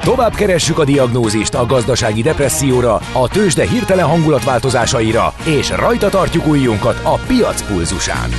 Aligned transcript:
Tovább 0.00 0.34
keressük 0.34 0.78
a 0.78 0.84
diagnózist 0.84 1.54
a 1.54 1.66
gazdasági 1.66 2.22
depresszióra, 2.22 2.94
a 3.12 3.28
tőzsde 3.28 3.66
hirtelen 3.66 4.06
hangulatváltozásaira, 4.06 5.34
és 5.44 5.70
rajta 5.70 6.08
tartjuk 6.08 6.46
ujjunkat 6.46 7.00
a 7.02 7.14
piac 7.14 7.62
pulzusán. 7.62 8.30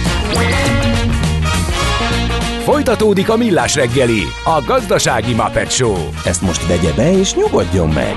Folytatódik 2.63 3.29
a 3.29 3.37
Millás 3.37 3.75
reggeli, 3.75 4.21
a 4.43 4.63
gazdasági 4.65 5.33
Muppet 5.33 5.71
Show. 5.71 5.95
Ezt 6.25 6.41
most 6.41 6.67
vegye 6.67 6.93
be 6.93 7.11
és 7.11 7.33
nyugodjon 7.33 7.89
meg! 7.89 8.15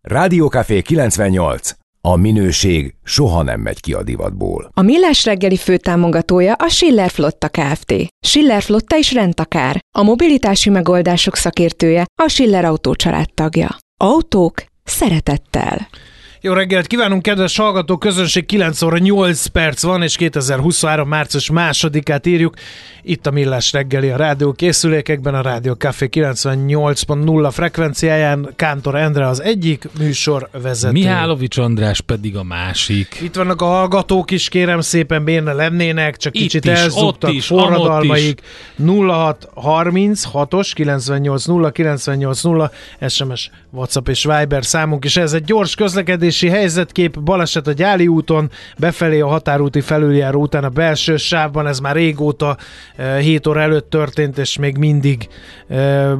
Rádiókafé 0.00 0.82
98. 0.82 1.70
A 2.00 2.16
minőség 2.16 2.94
soha 3.04 3.42
nem 3.42 3.60
megy 3.60 3.80
ki 3.80 3.92
a 3.92 4.02
divatból. 4.02 4.70
A 4.74 4.82
Millás 4.82 5.24
reggeli 5.24 5.56
főtámogatója 5.56 6.52
a 6.52 6.68
Schiller 6.68 7.10
Flotta 7.10 7.48
Kft. 7.48 7.94
Schiller 8.26 8.62
Flotta 8.62 8.96
is 8.96 9.12
rendtakár. 9.12 9.80
A 9.98 10.02
mobilitási 10.02 10.70
megoldások 10.70 11.36
szakértője 11.36 12.04
a 12.22 12.28
Schiller 12.28 12.64
Autó 12.64 12.94
tagja. 13.34 13.76
Autók 14.00 14.64
szeretettel. 14.84 15.88
Jó 16.48 16.54
reggelt 16.54 16.86
kívánunk, 16.86 17.22
kedves 17.22 17.56
hallgató 17.56 17.96
közönség, 17.96 18.46
9 18.46 18.82
óra 18.82 18.98
8 18.98 19.46
perc 19.46 19.82
van, 19.82 20.02
és 20.02 20.16
2023. 20.16 21.08
március 21.08 21.50
másodikát 21.50 22.26
írjuk. 22.26 22.54
Itt 23.02 23.26
a 23.26 23.30
Millás 23.30 23.72
reggeli 23.72 24.08
a 24.08 24.16
rádió 24.16 24.52
készülékekben, 24.52 25.34
a 25.34 25.40
Rádió 25.40 25.72
Café 25.72 26.08
98.0 26.10 27.48
frekvenciáján. 27.52 28.52
Kántor 28.56 28.94
Endre 28.94 29.26
az 29.26 29.42
egyik 29.42 29.88
műsor 29.98 30.48
vezető. 30.62 30.92
Mihálovics 30.92 31.58
András 31.58 32.00
pedig 32.00 32.36
a 32.36 32.42
másik. 32.42 33.18
Itt 33.22 33.34
vannak 33.34 33.62
a 33.62 33.66
hallgatók 33.66 34.30
is, 34.30 34.48
kérem 34.48 34.80
szépen 34.80 35.24
bénne 35.24 35.52
lennének, 35.52 36.16
csak 36.16 36.34
Itt 36.34 36.42
kicsit 36.42 36.64
is, 36.64 36.70
elzugtak 36.70 37.30
ott 37.30 37.36
is, 37.36 37.46
forradalmaik. 37.46 38.40
0636 38.76 40.72
98 40.72 41.44
0 41.44 41.70
98 41.70 42.42
0 42.42 42.70
SMS, 43.08 43.50
WhatsApp 43.70 44.08
és 44.08 44.24
Viber 44.24 44.64
számunk, 44.64 45.04
és 45.04 45.16
ez 45.16 45.32
egy 45.32 45.44
gyors 45.44 45.74
közlekedési 45.74 46.48
helyzetkép, 46.48 47.20
baleset 47.20 47.66
a 47.66 47.72
Gyáli 47.72 48.06
úton, 48.06 48.50
befelé 48.78 49.20
a 49.20 49.26
határúti 49.26 49.80
felüljáró 49.80 50.40
után 50.40 50.64
a 50.64 50.68
belső 50.68 51.16
sávban, 51.16 51.66
ez 51.66 51.78
már 51.78 51.94
régóta 51.94 52.56
7 53.20 53.46
óra 53.46 53.60
előtt 53.60 53.90
történt, 53.90 54.38
és 54.38 54.58
még 54.58 54.76
mindig 54.76 55.28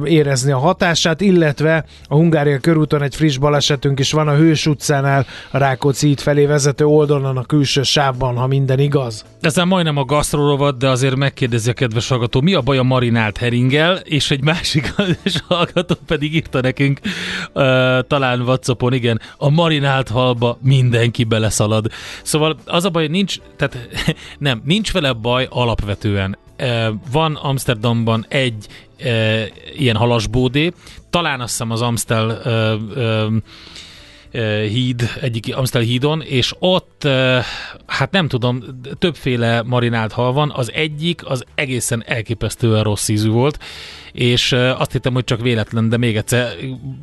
érezni 0.03 0.51
a 0.51 0.57
hatását, 0.57 1.21
illetve 1.21 1.85
a 2.03 2.15
Hungária 2.15 2.59
körúton 2.59 3.01
egy 3.01 3.15
friss 3.15 3.37
balesetünk 3.37 3.99
is 3.99 4.11
van 4.11 4.27
a 4.27 4.35
Hős 4.35 4.65
utcánál, 4.65 5.25
a 5.51 5.57
Rákóczi 5.57 6.09
út 6.19 6.21
felé 6.21 6.45
vezető 6.45 6.85
oldalon 6.85 7.37
a 7.37 7.43
külső 7.43 7.83
sávban, 7.83 8.35
ha 8.35 8.47
minden 8.47 8.79
igaz. 8.79 9.25
Ezzel 9.41 9.65
majdnem 9.65 9.97
a 9.97 10.05
gasztrorovat, 10.05 10.77
de 10.77 10.89
azért 10.89 11.15
megkérdezi 11.15 11.69
a 11.69 11.73
kedves 11.73 12.07
hallgató, 12.07 12.41
mi 12.41 12.53
a 12.53 12.61
baj 12.61 12.77
a 12.77 12.83
marinált 12.83 13.37
heringel, 13.37 13.95
és 13.95 14.31
egy 14.31 14.43
másik 14.43 14.93
hallgató 15.47 15.95
pedig 16.07 16.35
írta 16.35 16.61
nekünk, 16.61 16.99
talán 18.07 18.41
Whatsappon, 18.41 18.93
igen, 18.93 19.21
a 19.37 19.49
marinált 19.49 20.09
halba 20.09 20.57
mindenki 20.61 21.23
beleszalad. 21.23 21.87
Szóval 22.23 22.57
az 22.65 22.85
a 22.85 22.89
baj, 22.89 23.07
nincs, 23.07 23.37
tehát 23.55 23.77
nem, 24.37 24.61
nincs 24.65 24.91
vele 24.91 25.13
baj 25.13 25.47
alapvetően. 25.49 26.37
Van 27.11 27.35
Amsterdamban 27.35 28.25
egy 28.29 28.67
ilyen 29.77 29.95
halasbódé, 29.95 30.71
talán 31.09 31.41
azt 31.41 31.49
hiszem 31.49 31.71
az 31.71 31.81
Amstel 31.81 32.41
híd, 34.67 35.09
egyik 35.21 35.55
Amstel 35.55 35.81
hídon, 35.81 36.21
és 36.21 36.53
ott, 36.59 37.07
hát 37.85 38.11
nem 38.11 38.27
tudom, 38.27 38.63
többféle 38.97 39.63
marinált 39.63 40.11
hal 40.11 40.33
van, 40.33 40.51
az 40.55 40.71
egyik 40.73 41.25
az 41.25 41.43
egészen 41.55 42.03
elképesztően 42.05 42.83
rossz 42.83 43.07
ízű 43.07 43.29
volt, 43.29 43.63
és 44.11 44.51
azt 44.51 44.91
hittem, 44.91 45.13
hogy 45.13 45.23
csak 45.23 45.41
véletlen, 45.41 45.89
de 45.89 45.97
még 45.97 46.17
egyszer 46.17 46.55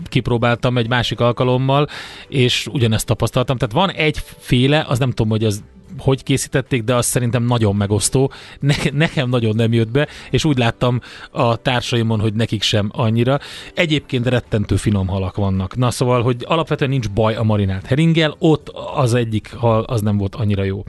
kipróbáltam 0.04 0.78
egy 0.78 0.88
másik 0.88 1.20
alkalommal, 1.20 1.88
és 2.28 2.66
ugyanezt 2.66 3.06
tapasztaltam. 3.06 3.56
Tehát 3.56 3.74
van 3.74 3.90
egyféle, 3.90 4.84
az 4.88 4.98
nem 4.98 5.10
tudom, 5.10 5.30
hogy 5.30 5.44
az 5.44 5.62
hogy 5.98 6.22
készítették, 6.22 6.82
de 6.82 6.94
az 6.94 7.06
szerintem 7.06 7.44
nagyon 7.44 7.76
megosztó. 7.76 8.32
Ne, 8.60 8.74
nekem 8.92 9.28
nagyon 9.28 9.54
nem 9.54 9.72
jött 9.72 9.90
be, 9.90 10.08
és 10.30 10.44
úgy 10.44 10.58
láttam 10.58 11.00
a 11.30 11.56
társaimon, 11.56 12.20
hogy 12.20 12.34
nekik 12.34 12.62
sem 12.62 12.90
annyira. 12.92 13.38
Egyébként 13.74 14.26
rettentő 14.26 14.76
finom 14.76 15.06
halak 15.06 15.36
vannak. 15.36 15.76
Na 15.76 15.90
szóval, 15.90 16.22
hogy 16.22 16.44
alapvetően 16.48 16.90
nincs 16.90 17.10
baj 17.10 17.34
a 17.34 17.42
marinált 17.42 17.86
heringel, 17.86 18.34
ott 18.38 18.68
az 18.94 19.14
egyik 19.14 19.54
hal 19.54 19.82
az 19.82 20.00
nem 20.00 20.16
volt 20.16 20.34
annyira 20.34 20.62
jó. 20.62 20.84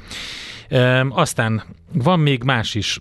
E, 0.70 1.06
aztán 1.10 1.64
van 1.94 2.20
még 2.20 2.44
más 2.44 2.76
is. 2.76 3.00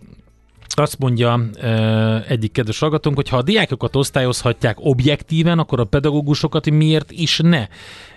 Azt 0.69 0.99
mondja 0.99 1.41
e, 1.61 2.25
egyik 2.29 2.53
kedves 2.53 2.79
hallgatónk, 2.79 3.17
hogy 3.17 3.29
ha 3.29 3.37
a 3.37 3.43
diákokat 3.43 3.97
osztályozhatják 3.97 4.77
objektíven, 4.81 5.59
akkor 5.59 5.81
a 5.81 5.85
pedagógusokat 5.85 6.71
miért 6.71 7.11
is 7.11 7.39
ne? 7.39 7.67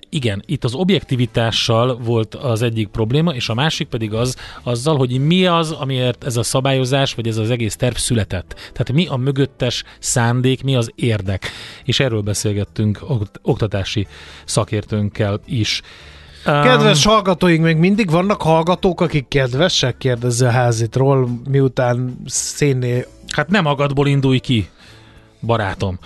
Igen, 0.09 0.43
itt 0.45 0.63
az 0.63 0.73
objektivitással 0.73 1.97
volt 1.97 2.35
az 2.35 2.61
egyik 2.61 2.87
probléma, 2.87 3.33
és 3.33 3.49
a 3.49 3.53
másik 3.53 3.87
pedig 3.87 4.13
az, 4.13 4.35
azzal, 4.63 4.97
hogy 4.97 5.25
mi 5.25 5.45
az, 5.45 5.71
amiért 5.71 6.23
ez 6.23 6.37
a 6.37 6.43
szabályozás, 6.43 7.13
vagy 7.13 7.27
ez 7.27 7.37
az 7.37 7.49
egész 7.49 7.75
terv 7.75 7.95
született. 7.95 8.53
Tehát 8.53 8.91
mi 8.91 9.07
a 9.07 9.15
mögöttes 9.15 9.83
szándék, 9.99 10.63
mi 10.63 10.75
az 10.75 10.91
érdek. 10.95 11.51
És 11.83 11.99
erről 11.99 12.21
beszélgettünk 12.21 12.99
oktatási 13.41 14.07
szakértőnkkel 14.45 15.39
is. 15.45 15.81
Kedves 16.43 17.05
hallgatóink, 17.05 17.63
még 17.63 17.77
mindig 17.77 18.09
vannak 18.09 18.41
hallgatók, 18.41 19.01
akik 19.01 19.27
kedvesek, 19.27 19.97
kérdezze 19.97 20.47
a 20.47 20.51
házitról, 20.51 21.29
miután 21.49 22.17
szénné... 22.25 23.05
Hát 23.27 23.49
nem 23.49 23.65
agadból 23.65 24.07
indulj 24.07 24.39
ki, 24.39 24.69
barátom. 25.41 25.99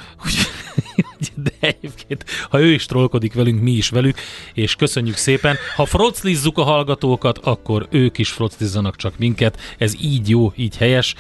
De 1.36 1.52
egyébként, 1.60 2.26
ha 2.50 2.60
ő 2.60 2.72
is 2.72 2.86
trollkodik 2.86 3.34
velünk, 3.34 3.62
mi 3.62 3.72
is 3.72 3.90
velük, 3.90 4.18
és 4.54 4.76
köszönjük 4.76 5.16
szépen. 5.16 5.56
Ha 5.76 5.86
froclizzuk 5.86 6.58
a 6.58 6.64
hallgatókat, 6.64 7.38
akkor 7.38 7.88
ők 7.92 8.18
is 8.18 8.30
froclizzanak 8.30 8.96
csak 8.96 9.18
minket. 9.18 9.60
Ez 9.78 9.94
így 10.02 10.30
jó, 10.30 10.54
így 10.56 10.78
helyes. 10.78 11.16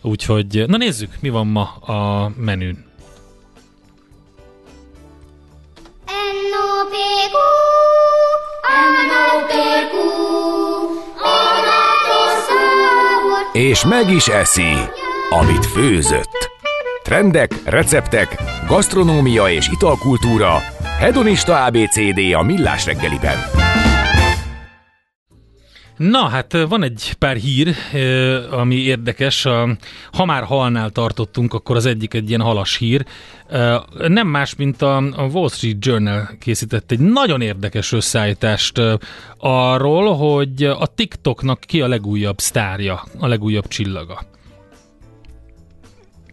Úgyhogy, 0.00 0.64
na 0.66 0.76
nézzük, 0.76 1.10
mi 1.20 1.28
van 1.28 1.46
ma 1.46 1.62
a 1.64 2.32
menün. 2.36 2.86
És 13.52 13.84
meg 13.84 14.10
is 14.10 14.26
eszi, 14.26 14.74
amit 15.30 15.66
főzött. 15.66 16.57
Trendek, 17.08 17.50
receptek, 17.64 18.42
gasztronómia 18.66 19.50
és 19.50 19.68
italkultúra. 19.68 20.58
Hedonista 20.98 21.64
ABCD 21.64 22.34
a 22.34 22.42
Millás 22.42 22.86
reggeliben. 22.86 23.36
Na, 25.96 26.18
hát 26.18 26.52
van 26.68 26.82
egy 26.82 27.14
pár 27.18 27.36
hír, 27.36 27.74
ami 28.50 28.74
érdekes. 28.74 29.46
Ha 30.12 30.24
már 30.24 30.42
halnál 30.42 30.90
tartottunk, 30.90 31.54
akkor 31.54 31.76
az 31.76 31.86
egyik 31.86 32.14
egy 32.14 32.28
ilyen 32.28 32.40
halas 32.40 32.76
hír. 32.76 33.04
Nem 34.08 34.26
más, 34.26 34.54
mint 34.56 34.82
a 34.82 35.28
Wall 35.32 35.48
Street 35.48 35.84
Journal 35.84 36.28
készített 36.40 36.90
egy 36.90 37.00
nagyon 37.00 37.40
érdekes 37.40 37.92
összeállítást 37.92 38.80
arról, 39.38 40.16
hogy 40.16 40.64
a 40.64 40.86
TikToknak 40.86 41.60
ki 41.60 41.80
a 41.80 41.88
legújabb 41.88 42.38
sztárja, 42.38 43.04
a 43.18 43.26
legújabb 43.26 43.68
csillaga. 43.68 44.20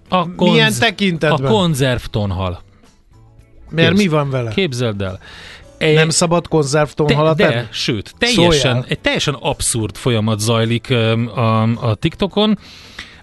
A 0.09 0.35
konz- 0.35 0.51
Milyen 0.51 0.73
tekintetben? 0.79 1.45
A 1.45 1.49
konzervtonhal. 1.49 2.61
Mert 3.69 3.87
Képz- 3.87 4.01
mi 4.01 4.07
van 4.07 4.29
vele? 4.29 4.51
Képzeld 4.51 5.01
el. 5.01 5.19
Egy, 5.77 5.95
nem 5.95 6.09
szabad 6.09 6.47
konzervtonhalat 6.47 7.37
de, 7.37 7.47
de, 7.47 7.67
sőt, 7.71 8.13
teljesen, 8.17 8.85
egy 8.87 8.99
teljesen 8.99 9.33
abszurd 9.33 9.95
folyamat 9.95 10.39
zajlik 10.39 10.89
a, 10.91 11.61
a 11.61 11.95
TikTokon. 11.95 12.59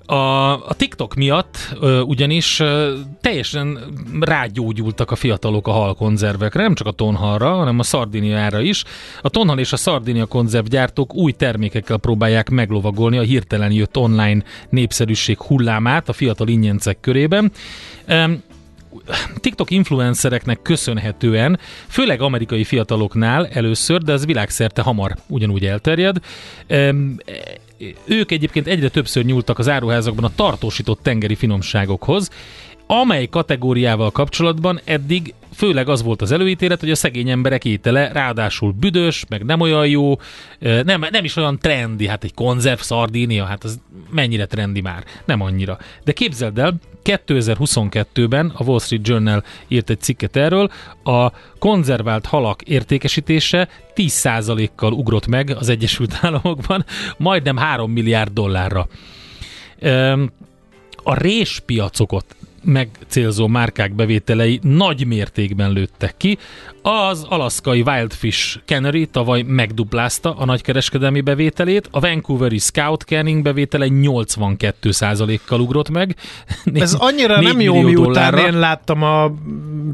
A, 0.07 0.53
a 0.69 0.75
TikTok 0.77 1.15
miatt 1.15 1.57
ö, 1.81 2.01
ugyanis 2.01 2.61
ö, 2.61 2.95
teljesen 3.21 3.79
rágyógyultak 4.21 5.11
a 5.11 5.17
fiatalok 5.17 5.69
a 5.69 5.73
halkonzervekre, 5.73 6.63
nem 6.63 6.75
csak 6.75 6.87
a 6.87 6.91
tonhalra, 6.91 7.55
hanem 7.55 7.79
a 7.79 7.83
szardiniára 7.83 8.61
is. 8.61 8.85
A 9.21 9.29
tonhal 9.29 9.59
és 9.59 9.73
a 9.73 9.77
szardinia 9.77 10.27
konzervgyártók 10.27 11.15
új 11.15 11.33
termékekkel 11.33 11.97
próbálják 11.97 12.51
meglovagolni 12.51 13.19
a 13.19 13.23
hirtelen 13.23 13.73
jött 13.73 13.97
online 13.97 14.43
népszerűség 14.69 15.41
hullámát 15.41 16.09
a 16.09 16.13
fiatal 16.13 16.49
ingyencek 16.49 17.01
körében. 17.01 17.53
TikTok 19.41 19.71
influencereknek 19.71 20.63
köszönhetően, 20.63 21.59
főleg 21.89 22.21
amerikai 22.21 22.65
fiataloknál 22.65 23.47
először, 23.47 24.03
de 24.03 24.13
ez 24.13 24.27
világszerte 24.27 24.83
hamar 24.83 25.17
ugyanúgy 25.29 25.67
elterjed, 25.67 26.17
ők 28.05 28.31
egyébként 28.31 28.67
egyre 28.67 28.89
többször 28.89 29.25
nyúltak 29.25 29.59
az 29.59 29.69
áruházakban 29.69 30.25
a 30.25 30.35
tartósított 30.35 31.03
tengeri 31.03 31.35
finomságokhoz, 31.35 32.31
amely 32.87 33.27
kategóriával 33.27 34.11
kapcsolatban 34.11 34.81
eddig 34.85 35.35
főleg 35.55 35.89
az 35.89 36.03
volt 36.03 36.23
az 36.23 36.33
előítélet, 36.33 36.81
hogy 36.81 36.91
a 36.91 36.95
szegény 36.95 37.31
emberek 37.31 37.65
étele 37.65 38.13
ráadásul 38.13 38.73
büdös, 38.73 39.25
meg 39.29 39.45
nem 39.45 39.61
olyan 39.61 39.87
jó, 39.87 40.19
nem, 40.61 41.05
nem 41.11 41.25
is 41.25 41.37
olyan 41.37 41.59
trendi, 41.59 42.07
hát 42.07 42.25
egy 42.25 42.35
konzerv 42.35 42.81
szardínia, 42.81 43.45
hát 43.45 43.65
az 43.65 43.81
mennyire 44.11 44.47
trendi 44.47 44.81
már, 44.81 45.05
nem 45.25 45.41
annyira. 45.41 45.79
De 46.05 46.13
képzeld 46.13 46.59
el, 46.59 46.75
2022-ben 47.05 48.53
a 48.57 48.65
Wall 48.65 48.81
Street 48.81 49.09
Journal 49.09 49.45
írt 49.69 49.91
egy 49.91 50.01
cikket 50.01 50.37
erről, 50.37 50.71
a 51.05 51.31
konzervált 51.59 52.27
halak 52.27 52.63
értékesítése 52.63 53.69
10%-kal 53.95 54.93
ugrott 54.93 55.27
meg 55.27 55.57
az 55.59 55.69
Egyesült 55.69 56.19
Államokban, 56.21 56.85
majdnem 57.17 57.57
3 57.57 57.91
milliárd 57.91 58.33
dollárra. 58.33 58.89
A 61.03 61.15
réspiacokat 61.15 62.25
megcélzó 62.65 63.47
márkák 63.47 63.95
bevételei 63.95 64.61
nagy 64.63 65.07
mértékben 65.07 65.73
lőttek 65.73 66.17
ki. 66.17 66.39
Az 66.83 67.27
alaszkai 67.29 67.83
Wildfish 67.87 68.59
Cannery 68.65 69.07
tavaly 69.07 69.43
megduplázta 69.43 70.35
a 70.35 70.45
nagykereskedelmi 70.45 71.21
bevételét, 71.21 71.89
a 71.91 72.01
Vancouveri 72.01 72.59
Scout 72.59 73.03
Canning 73.03 73.43
bevétele 73.43 73.87
82%-kal 73.91 75.61
ugrott 75.61 75.91
meg. 75.91 76.17
Ez 76.75 76.95
annyira 76.95 77.41
nem 77.41 77.61
jó, 77.61 77.81
miután 77.81 78.03
dollárra. 78.05 78.47
én 78.47 78.59
láttam 78.59 79.03
a 79.03 79.33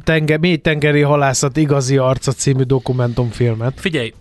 tenger, 0.05 0.38
mély 0.38 0.56
tengeri 0.56 1.00
halászat 1.00 1.56
igazi 1.56 1.97
arca 1.97 2.32
című 2.32 2.62
dokumentumfilmet. 2.62 3.73
Figyelj, 3.76 4.12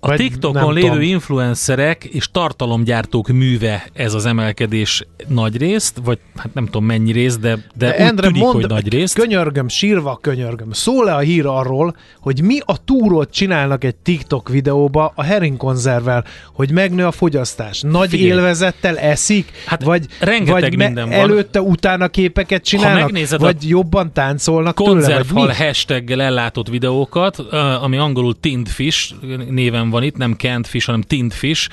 a 0.00 0.14
TikTokon 0.14 0.74
lévő 0.74 0.86
tudom. 0.86 1.02
influencerek 1.02 2.04
és 2.04 2.28
tartalomgyártók 2.32 3.28
műve 3.28 3.86
ez 3.92 4.14
az 4.14 4.26
emelkedés 4.26 5.06
nagy 5.28 5.56
részt, 5.56 6.00
vagy 6.04 6.18
hát 6.36 6.54
nem 6.54 6.64
tudom 6.64 6.84
mennyi 6.84 7.12
részt, 7.12 7.40
de, 7.40 7.54
de, 7.54 7.62
de 7.74 7.86
úgy 7.86 8.00
Endre, 8.00 8.26
tűnik, 8.26 8.42
mond, 8.42 8.54
hogy 8.54 8.66
nagy 8.68 8.92
részt. 8.92 9.14
Könyörgöm, 9.14 9.68
sírva 9.68 10.18
könyörgöm. 10.22 10.72
Szól-e 10.72 11.14
a 11.14 11.18
hír 11.18 11.46
arról, 11.46 11.96
hogy 12.20 12.42
mi 12.42 12.58
a 12.64 12.84
túrót 12.84 13.30
csinálnak 13.30 13.84
egy 13.84 13.94
TikTok 13.94 14.48
videóba 14.48 15.12
a 15.14 15.24
konzervvel, 15.56 16.24
hogy 16.52 16.70
megnő 16.70 17.06
a 17.06 17.12
fogyasztás? 17.12 17.80
Nagy 17.80 18.10
Figyelj. 18.10 18.30
élvezettel 18.30 18.98
eszik? 18.98 19.50
Hát 19.66 19.82
vagy, 19.82 20.06
rengeteg 20.20 20.60
vagy 20.60 20.76
minden 20.76 21.08
van. 21.08 21.18
előtte 21.18 21.60
utána 21.60 22.08
képeket 22.08 22.62
csinálnak? 22.62 23.10
vagy 23.38 23.68
jobban 23.68 24.12
táncolnak 24.12 24.82
tőle? 24.82 25.22
Vagy 25.28 25.56
hashtaggel 25.56 26.22
ellátott 26.22 26.68
videókat, 26.68 27.38
ami 27.82 27.96
angolul 27.96 28.40
tinned 28.40 28.68
fish, 28.68 29.14
néven 29.48 29.90
van 29.90 30.02
itt, 30.02 30.16
nem 30.16 30.34
canned 30.34 30.66
fish, 30.66 30.86
hanem 30.86 31.02
tint 31.02 31.34
fish, 31.34 31.68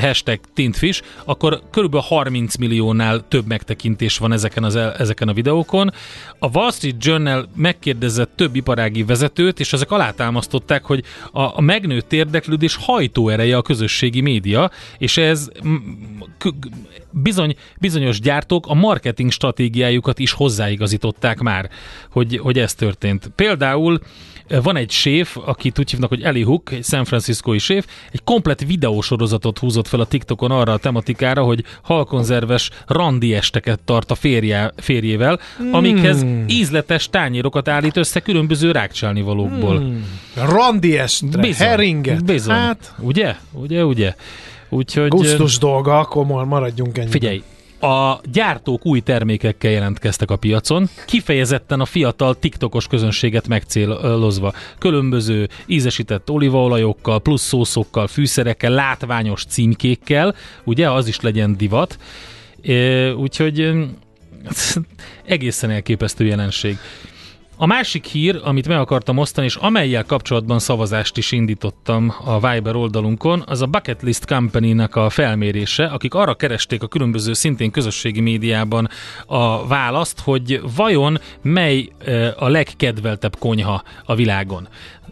hashtag 0.00 0.40
tint 0.54 1.02
akkor 1.24 1.62
körülbelül 1.70 2.06
30 2.06 2.56
milliónál 2.56 3.28
több 3.28 3.46
megtekintés 3.46 4.18
van 4.18 4.32
ezeken, 4.32 4.64
az, 4.64 4.76
ezeken 4.76 5.28
a 5.28 5.32
videókon. 5.32 5.92
A 6.38 6.48
Wall 6.56 6.70
Street 6.70 7.04
Journal 7.04 7.48
megkérdezett 7.56 8.30
több 8.34 8.56
iparági 8.56 9.04
vezetőt, 9.04 9.60
és 9.60 9.72
ezek 9.72 9.90
alátámasztották, 9.90 10.84
hogy 10.84 11.04
a, 11.32 11.40
a 11.40 11.60
megnőtt 11.60 12.12
érdeklődés 12.12 12.76
hajtóereje 12.76 13.56
a 13.56 13.62
közösségi 13.62 14.20
média, 14.20 14.70
és 14.98 15.16
ez 15.16 15.48
bizony, 17.10 17.56
bizonyos 17.80 18.20
gyártók 18.20 18.66
a 18.66 18.74
marketing 18.74 19.30
stratégiájukat 19.30 20.18
is 20.18 20.32
hozzáigazították 20.32 21.40
már, 21.40 21.70
hogy, 22.10 22.38
hogy 22.38 22.58
ez 22.58 22.74
történt. 22.74 23.30
Például 23.34 24.00
van 24.62 24.76
egy 24.76 24.90
séf, 24.90 25.36
akit 25.44 25.78
úgy 25.78 25.90
hívnak, 25.90 26.08
hogy 26.08 26.22
Eli 26.22 26.42
Hook, 26.42 26.72
egy 26.72 26.84
San 26.84 27.04
Franciscoi 27.04 27.58
séf, 27.58 27.86
egy 28.10 28.24
komplet 28.24 28.64
videósorozatot 28.66 29.58
húzott 29.58 29.88
fel 29.88 30.00
a 30.00 30.06
TikTokon 30.06 30.50
arra 30.50 30.72
a 30.72 30.76
tematikára, 30.76 31.42
hogy 31.42 31.64
halkonzerves 31.82 32.70
randi 32.86 33.34
esteket 33.34 33.80
tart 33.84 34.10
a 34.10 34.14
férje, 34.14 34.72
férjével, 34.76 35.38
hmm. 35.56 35.74
amikhez 35.74 36.26
ízletes 36.48 37.08
tányérokat 37.10 37.68
állít 37.68 37.96
össze 37.96 38.20
különböző 38.20 38.70
rákcsálni 38.70 39.22
valókból. 39.22 39.78
Hmm. 39.78 40.04
Randi 40.34 40.98
estre, 40.98 41.40
bizony, 41.40 41.66
heringet. 41.66 42.24
Bizony. 42.24 42.54
Hát. 42.54 42.94
Ugye? 42.98 43.34
Ugye, 43.52 43.84
ugye? 43.84 44.14
Úgyhogy... 44.68 45.08
Gusztus 45.08 45.58
dolga, 45.58 45.98
akkor 45.98 46.26
maradjunk 46.26 46.98
ennyi. 46.98 47.10
Figyelj, 47.10 47.42
a 47.80 48.20
gyártók 48.32 48.86
új 48.86 49.00
termékekkel 49.00 49.70
jelentkeztek 49.70 50.30
a 50.30 50.36
piacon, 50.36 50.88
kifejezetten 51.06 51.80
a 51.80 51.84
fiatal 51.84 52.34
TikTokos 52.34 52.86
közönséget 52.86 53.48
megcélozva. 53.48 54.52
Különböző 54.78 55.48
ízesített 55.66 56.30
olívaolajokkal, 56.30 57.20
plusz 57.20 57.42
szószokkal, 57.42 58.06
fűszerekkel, 58.06 58.70
látványos 58.70 59.44
címkékkel, 59.44 60.34
ugye, 60.64 60.90
az 60.90 61.08
is 61.08 61.20
legyen 61.20 61.56
divat. 61.56 61.98
Úgyhogy 63.16 63.72
egészen 65.24 65.70
elképesztő 65.70 66.24
jelenség. 66.24 66.78
A 67.60 67.66
másik 67.66 68.04
hír, 68.04 68.40
amit 68.44 68.68
meg 68.68 68.78
akartam 68.78 69.18
osztani, 69.18 69.46
és 69.46 69.54
amelyel 69.54 70.04
kapcsolatban 70.04 70.58
szavazást 70.58 71.16
is 71.16 71.32
indítottam 71.32 72.14
a 72.24 72.50
Viber 72.50 72.76
oldalunkon, 72.76 73.42
az 73.46 73.62
a 73.62 73.66
Bucket 73.66 74.02
List 74.02 74.24
Company-nek 74.24 74.96
a 74.96 75.10
felmérése, 75.10 75.84
akik 75.84 76.14
arra 76.14 76.34
keresték 76.34 76.82
a 76.82 76.86
különböző 76.86 77.32
szintén 77.32 77.70
közösségi 77.70 78.20
médiában 78.20 78.88
a 79.26 79.66
választ, 79.66 80.20
hogy 80.20 80.60
vajon 80.76 81.18
mely 81.42 81.88
a 82.36 82.48
legkedveltebb 82.48 83.38
konyha 83.38 83.82
a 84.04 84.14
világon. 84.14 84.68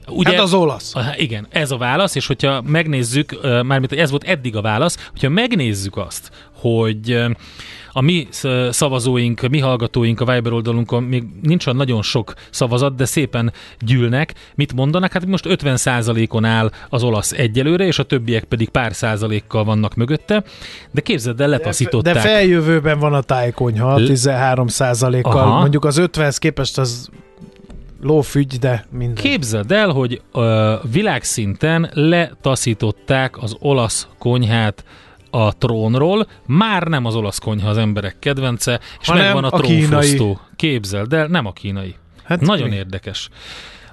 Ugye, 0.09 0.31
hát 0.31 0.41
az 0.41 0.55
olasz. 0.55 0.95
Igen, 1.17 1.47
ez 1.51 1.71
a 1.71 1.77
válasz, 1.77 2.15
és 2.15 2.27
hogyha 2.27 2.63
megnézzük, 2.63 3.41
mármint 3.43 3.93
ez 3.93 4.11
volt 4.11 4.25
eddig 4.25 4.57
a 4.57 4.61
válasz, 4.61 5.09
hogyha 5.11 5.29
megnézzük 5.29 5.97
azt, 5.97 6.31
hogy 6.53 7.25
a 7.97 8.01
mi 8.01 8.29
szavazóink, 8.71 9.49
mi 9.49 9.59
hallgatóink 9.59 10.21
a 10.21 10.25
Viber 10.33 10.53
oldalunkon 10.53 11.03
még 11.03 11.25
nincs 11.43 11.67
olyan 11.67 11.79
nagyon 11.79 12.03
sok 12.03 12.35
szavazat, 12.51 12.95
de 12.95 13.05
szépen 13.05 13.53
gyűlnek. 13.79 14.35
Mit 14.55 14.73
mondanak? 14.73 15.13
Hát 15.13 15.27
most 15.27 15.47
50%-on 15.49 16.45
áll 16.45 16.71
az 16.89 17.03
olasz 17.03 17.33
egyelőre, 17.33 17.87
és 17.87 17.99
a 17.99 18.03
többiek 18.03 18.45
pedig 18.45 18.69
pár 18.69 18.95
százalékkal 18.95 19.65
vannak 19.65 19.95
mögötte. 19.95 20.45
De 20.91 21.01
képzeld 21.01 21.41
el, 21.41 21.49
letaszították. 21.49 22.15
De 22.15 22.21
feljövőben 22.21 22.99
van 22.99 23.15
a 23.15 23.21
tájkonyha, 23.21 23.95
13 23.95 24.67
százalékkal. 24.67 25.47
Mondjuk 25.47 25.85
az 25.85 26.01
50-hez 26.03 26.37
képest 26.39 26.79
az 26.79 27.09
lófügy, 28.03 28.59
de 28.59 28.87
minden. 28.91 29.15
Képzeld 29.15 29.73
el, 29.73 29.89
hogy 29.89 30.21
ö, 30.33 30.75
világszinten 30.93 31.91
letaszították 31.93 33.43
az 33.43 33.57
olasz 33.59 34.09
konyhát 34.19 34.85
a 35.37 35.53
trónról, 35.59 36.27
már 36.47 36.83
nem 36.83 37.05
az 37.05 37.15
olasz 37.15 37.39
konyha 37.39 37.69
az 37.69 37.77
emberek 37.77 38.17
kedvence, 38.19 38.81
és 39.01 39.09
Hanem 39.09 39.25
megvan 39.25 39.45
a, 39.45 39.51
trónfosztó. 39.51 40.41
Képzeld 40.57 41.13
el, 41.13 41.27
nem 41.27 41.47
a 41.47 41.53
kínai. 41.53 41.95
Hát 42.25 42.41
Nagyon 42.41 42.69
mi? 42.69 42.75
érdekes. 42.75 43.29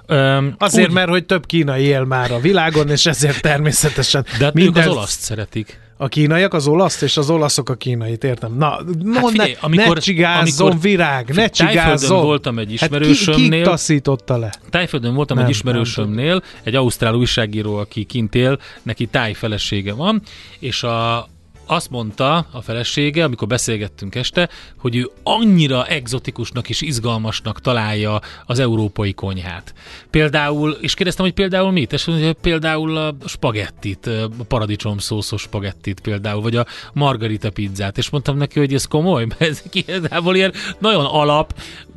Um, 0.08 0.54
Azért, 0.58 0.88
úgy... 0.88 0.94
mert 0.94 1.08
hogy 1.08 1.24
több 1.24 1.46
kínai 1.46 1.82
él 1.82 2.04
már 2.04 2.32
a 2.32 2.38
világon, 2.38 2.88
és 2.88 3.06
ezért 3.06 3.42
természetesen 3.42 4.24
De 4.38 4.44
hát 4.44 4.54
minden... 4.54 4.82
ők 4.82 4.88
az 4.88 4.96
olaszt 4.96 5.20
szeretik. 5.20 5.82
A 5.96 6.08
kínaiak 6.08 6.54
az 6.54 6.66
olaszt, 6.66 7.02
és 7.02 7.16
az 7.16 7.30
olaszok 7.30 7.68
a 7.68 7.74
kínait, 7.74 8.24
értem. 8.24 8.56
Na, 8.56 8.68
hát 9.14 9.28
figyelj, 9.28 9.52
ne, 9.52 9.58
amikor, 9.60 9.94
ne 9.94 10.00
csigázzon, 10.00 10.66
amikor, 10.66 10.82
virág, 10.90 11.34
ne 11.34 11.48
csigázzon. 11.48 12.22
voltam 12.22 12.58
egy 12.58 12.72
ismerősömnél. 12.72 13.44
Hát 13.44 13.52
ki, 13.52 13.56
ki 13.58 13.62
taszította 13.62 14.36
le? 14.36 14.52
Tájföldön 14.70 15.14
voltam 15.14 15.36
nem, 15.36 15.44
egy 15.46 15.50
ismerősömnél, 15.50 16.42
egy 16.62 16.74
ausztrál 16.74 17.14
újságíró, 17.14 17.76
aki 17.76 18.04
kint 18.04 18.34
él, 18.34 18.58
neki 18.82 19.06
tájfelesége 19.06 19.92
van, 19.92 20.22
és 20.58 20.82
a, 20.82 21.28
azt 21.66 21.90
mondta 21.90 22.46
a 22.50 22.60
felesége, 22.60 23.24
amikor 23.24 23.48
beszélgettünk 23.48 24.14
este, 24.14 24.48
hogy 24.78 24.96
ő 24.96 25.10
annyira 25.22 25.86
egzotikusnak 25.86 26.68
és 26.68 26.80
izgalmasnak 26.80 27.60
találja 27.60 28.20
az 28.46 28.58
európai 28.58 29.12
konyhát. 29.12 29.74
Például, 30.10 30.70
és 30.70 30.94
kérdeztem, 30.94 31.24
hogy 31.24 31.34
például 31.34 31.70
mit? 31.70 31.92
És 31.92 32.04
mondja, 32.04 32.32
például 32.32 32.96
a 32.96 33.14
spagettit, 33.26 34.06
a 34.06 34.44
paradicsom 34.48 34.98
szószos 34.98 35.40
spagettit 35.40 36.00
például, 36.00 36.42
vagy 36.42 36.56
a 36.56 36.66
margarita 36.92 37.50
pizzát, 37.50 37.98
és 37.98 38.10
mondtam 38.10 38.36
neki, 38.36 38.58
hogy 38.58 38.74
ez 38.74 38.84
komoly, 38.84 39.24
mert 39.24 39.42
ez 39.50 39.62
igazából 39.72 40.36
ilyen 40.36 40.52
nagyon 40.78 41.04
alap, 41.04 41.54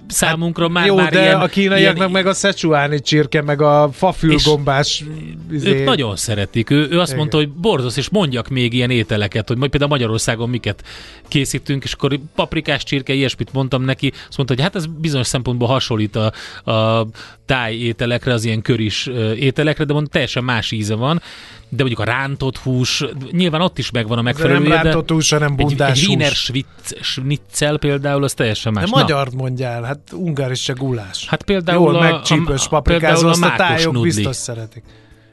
számunkra 0.07 0.63
hát, 0.63 0.73
már, 0.73 0.85
jó, 0.85 0.95
már 0.95 1.11
de 1.11 1.21
ilyen, 1.21 1.39
a 1.39 1.47
kínaiaknak 1.47 1.97
ilyen, 1.97 2.11
meg 2.11 2.25
a 2.25 2.33
szecsuáni 2.33 3.01
csirke, 3.01 3.41
meg 3.41 3.61
a 3.61 3.89
fafülgombás. 3.93 5.03
Izé... 5.51 5.69
Ők 5.69 5.85
nagyon 5.85 6.15
szeretik. 6.15 6.69
Ő, 6.69 6.87
ő 6.89 6.99
azt 6.99 7.07
Igen. 7.07 7.17
mondta, 7.17 7.37
hogy 7.37 7.49
borzos, 7.49 7.97
és 7.97 8.09
mondjak 8.09 8.47
még 8.47 8.73
ilyen 8.73 8.89
ételeket, 8.89 9.47
hogy 9.47 9.57
majd 9.57 9.69
például 9.69 9.91
Magyarországon 9.91 10.49
miket 10.49 10.83
készítünk, 11.27 11.83
és 11.83 11.93
akkor 11.93 12.19
paprikás 12.35 12.83
csirke, 12.83 13.13
ilyesmit 13.13 13.53
mondtam 13.53 13.83
neki, 13.83 14.11
azt 14.27 14.37
mondta, 14.37 14.55
hogy 14.55 14.63
hát 14.63 14.75
ez 14.75 14.85
bizonyos 14.85 15.27
szempontból 15.27 15.67
hasonlít 15.67 16.15
a, 16.15 16.31
a 16.71 17.07
táj 17.45 17.75
ételekre, 17.75 18.33
az 18.33 18.45
ilyen 18.45 18.61
köris 18.61 19.09
ételekre, 19.35 19.83
de 19.83 19.93
mondta, 19.93 20.11
teljesen 20.11 20.43
más 20.43 20.71
íze 20.71 20.95
van 20.95 21.21
de 21.69 21.83
mondjuk 21.83 22.00
a 22.00 22.03
rántott 22.03 22.57
hús, 22.57 23.05
nyilván 23.31 23.62
ott 23.62 23.77
is 23.77 23.91
megvan 23.91 24.17
a 24.17 24.21
megfelelő. 24.21 24.67
Nem 24.67 24.81
rántott 24.81 25.09
hús, 25.09 25.31
hanem 25.31 25.55
bundás 25.55 25.89
egy, 25.89 26.03
egy 26.03 26.09
Wiener 26.09 26.31
schnitzel 27.01 27.77
például, 27.77 28.24
az 28.24 28.33
teljesen 28.33 28.74
más. 28.74 28.83
De 28.83 28.89
magyar 28.89 29.29
mondjál, 29.33 29.83
hát 29.83 30.00
ungár 30.13 30.51
is 30.51 30.62
se 30.62 30.74
gulás. 30.74 31.27
Hát 31.27 31.43
például 31.43 31.93
Jól 31.93 31.95
a, 31.95 32.21
a, 32.21 32.67
paprikázó, 32.69 33.27
azt 33.27 33.43
a, 33.43 33.53
a 33.53 33.55
tájok 33.55 33.93
nudli. 33.93 34.13
biztos 34.13 34.36
szeretik. 34.36 34.83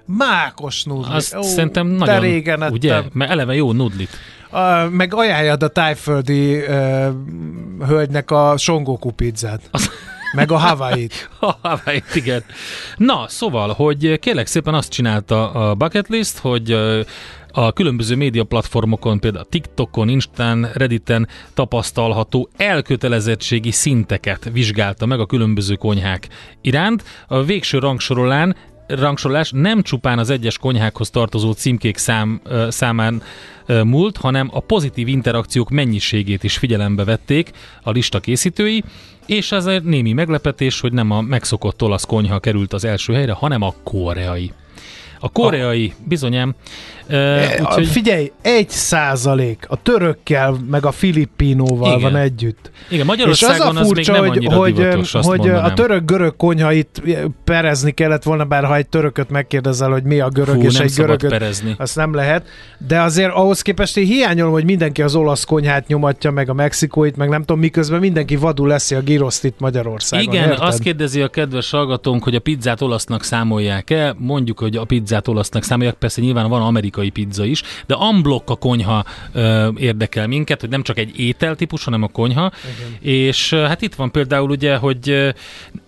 Mákos 0.05 0.85
nudli. 0.85 1.15
Azt 1.15 1.37
Ó, 1.37 1.43
szerintem 1.43 1.87
nagyon, 1.87 2.21
régen 2.21 2.63
ettem. 2.63 2.73
ugye, 2.75 3.03
mert 3.13 3.31
eleve 3.31 3.55
jó 3.55 3.73
nudlit. 3.73 4.09
Uh, 4.53 4.91
meg 4.91 5.15
ajánljad 5.15 5.63
a 5.63 5.69
tájföldi 5.69 6.57
uh, 6.57 7.07
hölgynek 7.87 8.31
a 8.31 8.57
songókú 8.57 9.11
pizzát. 9.11 9.61
Az, 9.71 9.91
Meg 10.35 10.53
a 10.53 10.57
Hawaii-t. 10.57 11.29
A 11.41 11.57
Hawaii-t, 11.63 12.15
igen. 12.15 12.45
Na, 12.97 13.25
szóval, 13.29 13.73
hogy 13.73 14.19
kérlek 14.19 14.47
szépen 14.47 14.75
azt 14.75 14.91
csinálta 14.91 15.51
a 15.51 15.75
Bucket 15.75 16.09
List, 16.09 16.39
hogy 16.39 16.73
a 17.57 17.73
különböző 17.73 18.17
média 18.17 18.45
platformokon, 18.45 19.21
például 19.21 19.47
TikTokon, 19.49 20.09
Instán, 20.09 20.71
Redditen 20.73 21.29
tapasztalható 21.55 22.49
elkötelezettségi 22.57 23.71
szinteket 23.71 24.51
vizsgálta 24.53 25.07
meg 25.07 25.21
a 25.21 25.27
különböző 25.27 25.75
konyhák 25.75 26.29
iránt. 26.61 27.05
A 27.29 27.43
végső 27.43 27.79
rangsorolán 27.79 28.57
rangsorolás 28.87 29.51
nem 29.55 29.83
csupán 29.83 30.19
az 30.19 30.31
egyes 30.31 30.59
konyhákhoz 30.59 31.11
tartozó 31.11 31.53
címkék 31.53 31.97
szám, 31.97 32.41
számán 32.69 33.23
múlt, 33.67 34.17
hanem 34.17 34.51
a 34.53 34.61
pozitív 34.61 35.09
interakciók 35.09 35.71
mennyiségét 35.71 36.45
is 36.45 36.59
figyelembe 36.59 37.05
vették 37.05 37.51
a 37.83 37.91
lista 37.91 38.21
készítői, 38.21 38.85
és 39.27 39.53
ezért 39.53 39.85
némi 39.85 40.13
meglepetés, 40.13 40.81
hogy 40.81 40.93
nem 40.93 41.11
a 41.11 41.21
megszokott 41.21 41.83
olasz 41.83 42.05
konyha 42.05 42.39
került 42.39 42.73
az 42.73 42.85
első 42.85 43.13
helyre, 43.13 43.33
hanem 43.33 43.63
a 43.63 43.75
koreai. 43.83 44.53
A 45.21 45.29
koreai, 45.29 45.93
bizonyám. 46.05 46.55
Uh, 47.09 47.61
úgyhogy, 47.61 47.87
Figyelj, 47.87 48.33
egy 48.43 48.69
százalék 48.69 49.65
a 49.69 49.83
törökkel, 49.83 50.57
meg 50.71 50.87
a 50.87 50.91
filippinóval 50.91 51.99
Igen. 51.99 52.13
van 52.13 52.21
együtt. 52.21 52.71
igen, 52.89 52.97
És 52.97 53.01
az 53.01 53.07
Magyarországon 53.07 53.77
a 53.77 53.81
az, 53.81 53.87
furcsa, 53.87 54.13
még 54.13 54.21
nem 54.21 54.31
hogy, 54.31 54.55
hogy, 54.55 54.75
divatos, 54.75 55.13
hogy 55.13 55.25
mondanám. 55.39 55.65
a 55.65 55.75
török-görög 55.75 56.37
konyha 56.37 56.73
itt 56.73 57.03
perezni 57.45 57.91
kellett 57.91 58.23
volna, 58.23 58.45
bár 58.45 58.65
ha 58.65 58.77
egy 58.77 58.87
törököt 58.87 59.31
megkérdezel, 59.31 59.91
hogy 59.91 60.03
mi 60.03 60.21
a 60.21 60.29
görög, 60.29 60.55
Fú, 60.55 60.63
és 60.63 60.79
egy 60.79 60.93
görögöt, 60.97 61.31
perezni. 61.31 61.75
azt 61.79 61.97
nem 61.97 62.15
lehet. 62.15 62.47
De 62.87 63.01
azért 63.01 63.33
ahhoz 63.33 63.63
képest 63.63 63.97
én 63.97 64.07
hiányolom, 64.07 64.53
hogy 64.53 64.65
mindenki 64.65 65.03
az 65.03 65.15
olasz 65.15 65.45
konyhát 65.45 65.87
nyomatja, 65.87 66.31
meg 66.31 66.49
a 66.49 66.55
mexikóit, 66.55 67.17
meg 67.17 67.29
nem 67.29 67.41
tudom, 67.41 67.59
miközben 67.59 68.01
mindenki 68.01 68.37
vadul 68.37 68.69
leszi 68.69 68.95
a 68.95 69.01
girosztit 69.01 69.55
Magyarországon. 69.59 70.35
Igen, 70.35 70.49
érted? 70.49 70.67
azt 70.67 70.79
kérdezi 70.83 71.21
a 71.21 71.29
kedves 71.29 71.71
hallgatónk, 71.71 72.25
hogy 72.25 72.35
a 72.35 72.41
pizzát 72.41 72.81
olasznak 72.81 73.23
számolják-e. 73.23 74.15
Mondjuk, 74.19 74.59
hogy 74.59 74.77
a 74.77 74.85
pizzát 74.85 75.29
olasznak 75.29 75.63
számolják, 75.63 75.95
persze 75.95 76.21
nyilván 76.21 76.49
van 76.49 76.63
amerikai 76.63 76.93
pizza 77.11 77.45
is, 77.45 77.63
de 77.87 77.97
unblock 77.97 78.51
a 78.51 78.57
konyha 78.57 79.05
ö, 79.33 79.69
érdekel 79.77 80.27
minket, 80.27 80.61
hogy 80.61 80.71
nem 80.71 80.83
csak 80.83 80.99
egy 80.99 81.19
ételtípus, 81.19 81.85
hanem 81.85 82.03
a 82.03 82.09
konyha. 82.09 82.53
Igen. 82.77 83.15
És 83.15 83.51
hát 83.51 83.83
itt 83.83 83.95
van 83.95 84.11
például 84.11 84.51
ugye, 84.51 84.77
hogy 84.77 85.33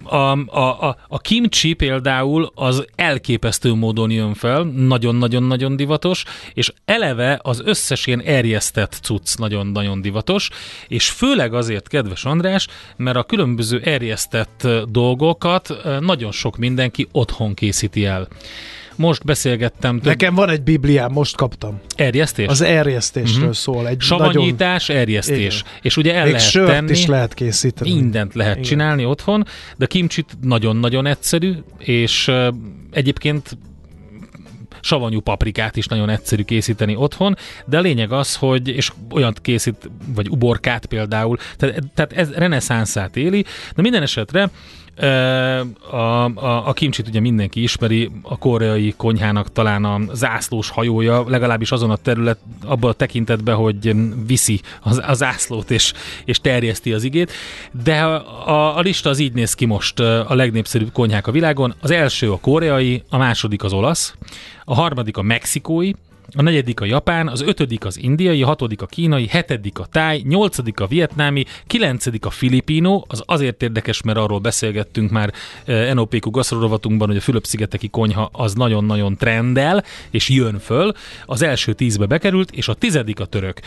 a, 0.03 0.17
a, 0.17 0.89
a, 0.89 0.97
a 1.09 1.19
kimchi 1.19 1.73
például 1.73 2.53
az 2.55 2.85
elképesztő 2.95 3.75
módon 3.75 4.11
jön 4.11 4.35
fel, 4.35 4.63
nagyon-nagyon-nagyon 4.63 5.77
divatos, 5.77 6.25
és 6.55 6.73
eleve 6.85 7.39
az 7.43 7.63
összes 7.65 8.07
ilyen 8.07 8.23
erjesztett 8.23 8.99
cucc 9.03 9.37
nagyon-nagyon 9.37 10.01
divatos, 10.01 10.51
és 10.89 11.11
főleg 11.11 11.55
azért, 11.55 11.89
kedves 11.89 12.25
András, 12.25 12.67
mert 12.97 13.17
a 13.17 13.23
különböző 13.23 13.81
erjesztett 13.85 14.69
dolgokat 14.89 15.77
nagyon 16.01 16.33
sok 16.33 16.57
mindenki 16.57 17.09
otthon 17.13 17.55
készíti 17.55 18.05
el. 18.05 18.29
Most 18.97 19.25
beszélgettem 19.25 19.95
több 19.97 20.05
Nekem 20.05 20.35
van 20.35 20.49
egy 20.51 20.63
bibliám, 20.63 21.13
most 21.13 21.37
kaptam. 21.37 21.81
erjesztés. 21.97 22.47
Az 22.47 22.61
erjesztésről 22.61 23.43
Mhm. 23.45 23.53
szól. 23.53 23.89
Egy 23.89 24.03
nagyon... 24.09 24.27
Savanyítás, 24.33 24.89
erjesztés. 24.89 25.61
Igen. 25.61 25.73
És 25.83 25.97
ugye 25.97 26.15
el 26.15 26.23
Még 26.23 26.33
lehet 26.33 26.49
sört 26.51 26.67
tenni. 26.71 26.91
is 26.91 27.07
lehet 27.07 27.35
készíteni. 27.35 27.93
Mindent 27.95 28.35
lehet 28.35 28.53
Igen. 28.57 28.65
Csinálni 28.69 29.05
otthon, 29.05 29.45
de 29.77 29.87
kimcsit 29.87 30.27
nagyon-nagyon 30.41 31.07
egyszerű, 31.07 31.53
és 31.79 32.29
uh, 32.29 32.47
egyébként 32.91 33.59
savanyú 34.81 35.21
paprikát 35.21 35.77
is 35.77 35.87
nagyon 35.87 36.09
egyszerű 36.09 36.43
készíteni 36.43 36.95
otthon, 36.97 37.37
de 37.67 37.79
a 37.79 37.81
lényeg 37.81 38.13
az, 38.13 38.35
hogy, 38.37 38.69
és 38.69 38.91
olyat 39.11 39.41
készít, 39.41 39.91
vagy 40.15 40.29
uborkát 40.31 40.87
például, 40.87 41.37
tehát, 41.57 41.81
tehát 41.95 42.13
ez 42.13 42.31
reneszánszát 42.33 43.17
éli, 43.17 43.45
de 43.75 43.83
minden 43.83 44.03
esetre 44.03 44.51
a, 45.91 45.97
a, 46.25 46.69
a 46.69 46.73
kimcsit 46.73 47.09
ugye 47.09 47.21
mindenki 47.21 47.63
ismeri, 47.63 48.11
a 48.23 48.39
koreai 48.39 48.95
konyhának 48.97 49.53
talán 49.53 49.85
a 49.85 50.01
zászlós 50.13 50.71
hajója, 50.71 51.25
legalábbis 51.29 51.71
azon 51.71 51.91
a 51.91 51.97
terület, 51.97 52.39
abban 52.65 52.91
a 52.91 52.95
tekintetben, 52.95 53.55
hogy 53.55 53.95
viszi 54.27 54.61
az, 54.81 55.03
a 55.07 55.15
zászlót 55.15 55.71
és, 55.71 55.93
és 56.25 56.41
terjeszti 56.41 56.93
az 56.93 57.05
igét, 57.05 57.33
de 57.83 58.03
a, 58.03 58.49
a, 58.49 58.77
a 58.77 58.81
lista 58.81 59.11
az 59.11 59.19
így 59.19 59.33
néz 59.33 59.55
ki 59.55 59.65
most 59.65 60.01
a 60.01 60.35
legnépszerűbb 60.35 60.93
konyhák 60.93 61.27
a 61.27 61.33
világon. 61.33 61.75
Az 61.81 61.91
első 61.91 62.33
a 62.33 62.39
koreai, 62.41 63.03
a 63.11 63.17
második 63.17 63.65
az 63.65 63.73
olasz, 63.73 64.15
a 64.65 64.75
harmadik 64.75 65.17
a 65.17 65.23
mexikói, 65.23 65.91
a 66.35 66.43
negyedik 66.43 66.81
a 66.81 66.85
japán, 66.85 67.29
az 67.29 67.43
ötödik 67.43 67.85
az 67.85 67.99
indiai, 67.99 68.43
a 68.43 68.47
hatodik 68.47 68.83
a 68.83 68.87
kínai, 68.87 69.27
hetedik 69.27 69.79
a 69.79 69.87
táj, 69.87 70.23
nyolcadik 70.25 70.81
a 70.81 70.87
vietnámi, 70.87 71.45
kilencedik 71.67 72.27
a 72.27 72.31
filipino, 72.31 73.03
az 73.07 73.23
azért 73.27 73.63
érdekes, 73.63 74.03
mert 74.03 74.19
arról 74.19 74.39
beszélgettünk 74.39 75.11
már 75.11 75.33
eh, 75.65 75.95
NOPQ 75.95 76.31
gasztrorovatunkban, 76.31 77.09
hogy 77.09 77.17
a 77.17 77.21
Fülöp-szigeteki 77.21 77.89
konyha 77.89 78.29
az 78.33 78.55
nagyon-nagyon 78.55 79.17
trendel, 79.17 79.85
és 80.11 80.29
jön 80.29 80.59
föl. 80.59 80.93
Az 81.27 81.43
első 81.43 81.73
tízbe 81.73 82.07
bekerült, 82.07 82.51
és 82.51 82.69
a 82.69 82.75
tizedik 82.75 83.21
a 83.21 83.25
török. 83.25 83.61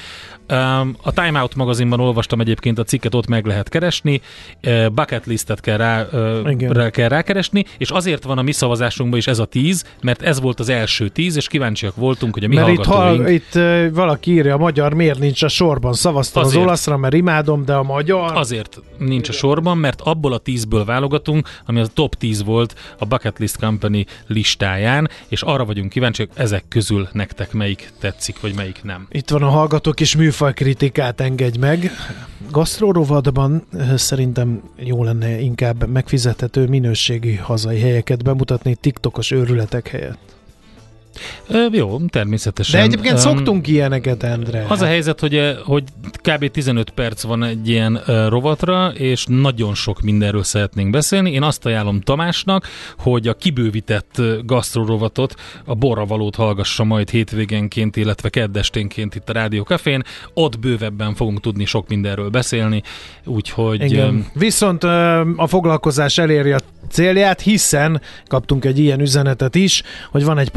Um, 0.50 0.96
a 1.02 1.12
Time 1.14 1.42
Out 1.42 1.56
magazinban 1.56 2.00
olvastam 2.00 2.40
egyébként 2.42 2.80
a 2.80 2.84
cikket, 2.84 3.16
ott 3.16 3.28
meg 3.28 3.46
lehet 3.46 3.70
keresni, 3.70 4.22
uh, 4.64 4.90
bucket 4.90 5.26
listet 5.26 5.62
kell, 5.62 5.78
rá, 5.78 6.08
uh, 6.12 6.52
Igen. 6.52 6.74
rá 6.74 6.90
kell 6.90 7.08
rákeresni, 7.08 7.66
és 7.78 7.90
azért 7.90 8.24
van 8.24 8.38
a 8.38 8.42
mi 8.42 8.52
szavazásunkban 8.52 9.20
is 9.20 9.28
ez 9.28 9.40
a 9.40 9.46
tíz, 9.46 9.86
mert 10.02 10.22
ez 10.22 10.40
volt 10.40 10.60
az 10.60 10.70
első 10.70 11.10
tíz, 11.10 11.36
és 11.36 11.48
kíváncsiak 11.48 11.96
voltunk, 11.96 12.34
hogy 12.34 12.44
a 12.44 12.48
mi 12.50 12.56
Mert 12.56 12.68
itt, 12.68 12.86
hallgatóink... 12.86 13.22
hal, 13.22 13.32
itt 13.32 13.56
uh, 13.56 13.96
valaki 13.96 14.32
írja, 14.32 14.54
a 14.54 14.58
magyar 14.58 14.94
miért 14.94 15.20
nincs 15.20 15.44
a 15.44 15.48
sorban. 15.48 15.94
Szavaztam 15.94 16.42
az 16.42 16.48
Azért. 16.48 16.64
olaszra, 16.64 16.98
mert 16.98 17.14
imádom, 17.14 17.66
de 17.66 17.74
a 17.74 17.84
magyar... 17.84 18.38
Azért 18.38 18.82
nincs 18.98 19.30
a 19.30 19.32
sorban, 19.32 19.78
mert 19.78 20.02
abból 20.02 20.34
a 20.34 20.38
tízből 20.38 20.86
válogatunk, 20.86 21.48
ami 21.66 21.80
a 21.80 21.86
top 21.94 22.16
10 22.16 22.44
volt 22.44 22.76
a 22.98 23.06
Bucket 23.06 23.40
List 23.40 23.58
Company 23.58 24.06
listáján, 24.28 25.10
és 25.28 25.42
arra 25.42 25.66
vagyunk 25.66 25.90
kíváncsiak, 25.90 26.30
ezek 26.34 26.64
közül 26.68 27.08
nektek 27.12 27.54
melyik 27.54 27.92
tetszik, 28.00 28.42
vagy 28.42 28.56
melyik 28.56 28.84
nem. 28.84 29.08
Itt 29.10 29.30
van 29.30 29.44
a 29.44 29.50
hallgató 29.50 29.92
kis 29.92 30.16
műfajkritikát, 30.16 31.22
engedj 31.22 31.58
meg. 31.58 31.92
Gasztrorovadban 32.52 33.64
szerintem 33.96 34.62
jó 34.76 35.04
lenne 35.04 35.40
inkább 35.40 35.88
megfizethető 35.88 36.68
minőségi 36.68 37.36
hazai 37.36 37.80
helyeket 37.80 38.24
bemutatni 38.24 38.76
TikTokos 38.76 39.32
őrületek 39.32 39.88
helyett. 39.88 40.39
Ö, 41.48 41.66
jó, 41.72 42.00
természetesen. 42.10 42.80
De 42.80 42.86
egyébként 42.86 43.14
Öm, 43.14 43.20
szoktunk 43.20 43.68
ilyeneket, 43.68 44.24
Endre. 44.24 44.66
Az 44.68 44.82
a 44.82 44.86
helyzet, 44.86 45.20
hogy, 45.20 45.58
hogy 45.64 45.84
kb. 46.12 46.52
15 46.52 46.90
perc 46.90 47.24
van 47.24 47.44
egy 47.44 47.70
ilyen 47.70 48.02
rovatra, 48.30 48.92
és 48.94 49.26
nagyon 49.28 49.74
sok 49.76 50.02
mindenről 50.02 50.44
szeretnénk 50.44 50.90
beszélni. 50.90 51.32
Én 51.32 51.44
azt 51.44 51.66
ajánlom 51.66 52.02
Tamásnak, 52.02 52.68
hogy 52.98 53.28
a 53.28 53.34
kibővített 53.34 54.22
gasztrorovatot, 54.46 55.36
a 55.66 55.76
borravalót 55.76 56.36
hallgassa 56.36 56.84
majd 56.84 57.10
hétvégenként, 57.10 57.96
illetve 57.96 58.30
keddesténként 58.30 59.16
itt 59.16 59.30
a 59.30 59.34
Rádió 59.34 59.64
Cafén. 59.64 60.04
Ott 60.34 60.60
bővebben 60.60 61.16
fogunk 61.16 61.40
tudni 61.40 61.66
sok 61.66 61.88
mindenről 61.88 62.30
beszélni, 62.30 62.84
úgyhogy 63.26 63.84
Igen. 63.84 64.26
Viszont 64.34 64.84
a 65.36 65.48
foglalkozás 65.48 66.18
eléri 66.18 66.52
a 66.52 66.60
célját, 66.90 67.42
hiszen 67.42 68.02
kaptunk 68.28 68.66
egy 68.66 68.80
ilyen 68.80 69.00
üzenetet 69.00 69.56
is, 69.56 69.84
hogy 70.12 70.24
van 70.24 70.38
egy 70.38 70.50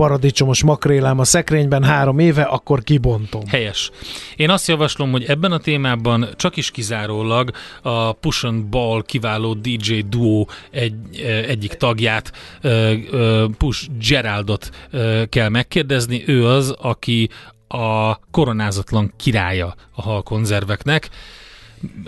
paradicsomos 0.52 0.62
makrélám 0.62 1.18
a 1.18 1.24
szekrényben 1.24 1.82
három 1.82 2.18
éve, 2.18 2.42
akkor 2.42 2.82
kibontom. 2.82 3.46
Helyes. 3.46 3.90
Én 4.36 4.50
azt 4.50 4.68
javaslom, 4.68 5.10
hogy 5.10 5.24
ebben 5.24 5.52
a 5.52 5.58
témában 5.58 6.28
csak 6.36 6.56
is 6.56 6.70
kizárólag 6.70 7.50
a 7.82 8.12
Push 8.12 8.44
and 8.44 8.64
Ball 8.64 9.02
kiváló 9.06 9.54
DJ 9.54 10.00
duo 10.08 10.44
egy, 10.70 10.94
egyik 11.48 11.72
tagját, 11.72 12.32
Push 13.58 13.88
Geraldot 14.08 14.70
kell 15.28 15.48
megkérdezni. 15.48 16.22
Ő 16.26 16.46
az, 16.46 16.70
aki 16.70 17.28
a 17.68 18.16
koronázatlan 18.30 19.12
királya 19.16 19.74
a 19.94 20.02
halkonzerveknek. 20.02 21.08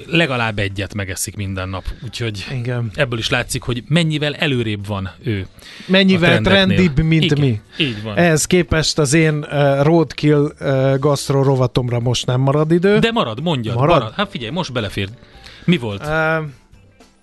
Legalább 0.06 0.58
egyet 0.58 0.94
megeszik 0.94 1.36
minden 1.36 1.68
nap, 1.68 1.84
úgyhogy 2.04 2.46
Igen. 2.52 2.90
ebből 2.94 3.18
is 3.18 3.28
látszik, 3.28 3.62
hogy 3.62 3.82
mennyivel 3.88 4.34
előrébb 4.34 4.86
van 4.86 5.10
ő. 5.22 5.46
Mennyivel 5.86 6.40
trendibb, 6.40 7.00
mint 7.00 7.24
Igen, 7.24 7.38
mi. 7.38 7.60
Így 7.78 8.02
van. 8.02 8.16
Ehhez 8.16 8.44
képest 8.44 8.98
az 8.98 9.12
én 9.12 9.34
uh, 9.34 9.82
roadkill 9.82 10.52
uh, 10.60 10.98
gasztro 10.98 11.42
rovatomra 11.42 12.00
most 12.00 12.26
nem 12.26 12.40
marad 12.40 12.70
idő. 12.70 12.98
De 12.98 13.10
marad, 13.10 13.42
mondja. 13.42 13.74
Marad? 13.74 13.98
marad. 13.98 14.12
Hát 14.14 14.30
figyelj, 14.30 14.50
most 14.50 14.72
belefér. 14.72 15.08
Mi 15.64 15.76
volt? 15.78 16.06
Uh, 16.06 16.44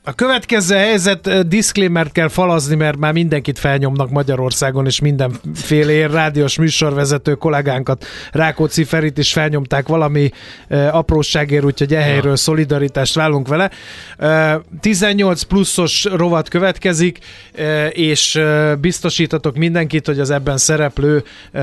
a 0.03 0.13
következő 0.13 0.75
helyzet, 0.75 1.47
disclaimer 1.47 2.11
kell 2.11 2.27
falazni, 2.27 2.75
mert 2.75 2.97
már 2.97 3.13
mindenkit 3.13 3.59
felnyomnak 3.59 4.09
Magyarországon, 4.09 4.85
és 4.85 4.99
mindenféle 4.99 6.07
rádiós 6.07 6.57
műsorvezető 6.57 7.33
kollégánkat, 7.33 8.05
Rákóczi 8.31 8.83
Ferit 8.83 9.17
is 9.17 9.33
felnyomták 9.33 9.87
valami 9.87 10.31
uh, 10.69 10.95
apróságért, 10.95 11.63
úgyhogy 11.63 11.93
ehelyről 11.93 12.35
szolidaritást 12.35 13.15
válunk 13.15 13.47
vele. 13.47 13.71
Uh, 14.19 14.61
18 14.79 15.41
pluszos 15.41 16.03
rovat 16.03 16.49
következik, 16.49 17.17
uh, 17.57 17.87
és 17.91 18.35
uh, 18.35 18.75
biztosítatok 18.75 19.55
mindenkit, 19.55 20.05
hogy 20.05 20.19
az 20.19 20.29
ebben 20.29 20.57
szereplő 20.57 21.23
uh, 21.53 21.61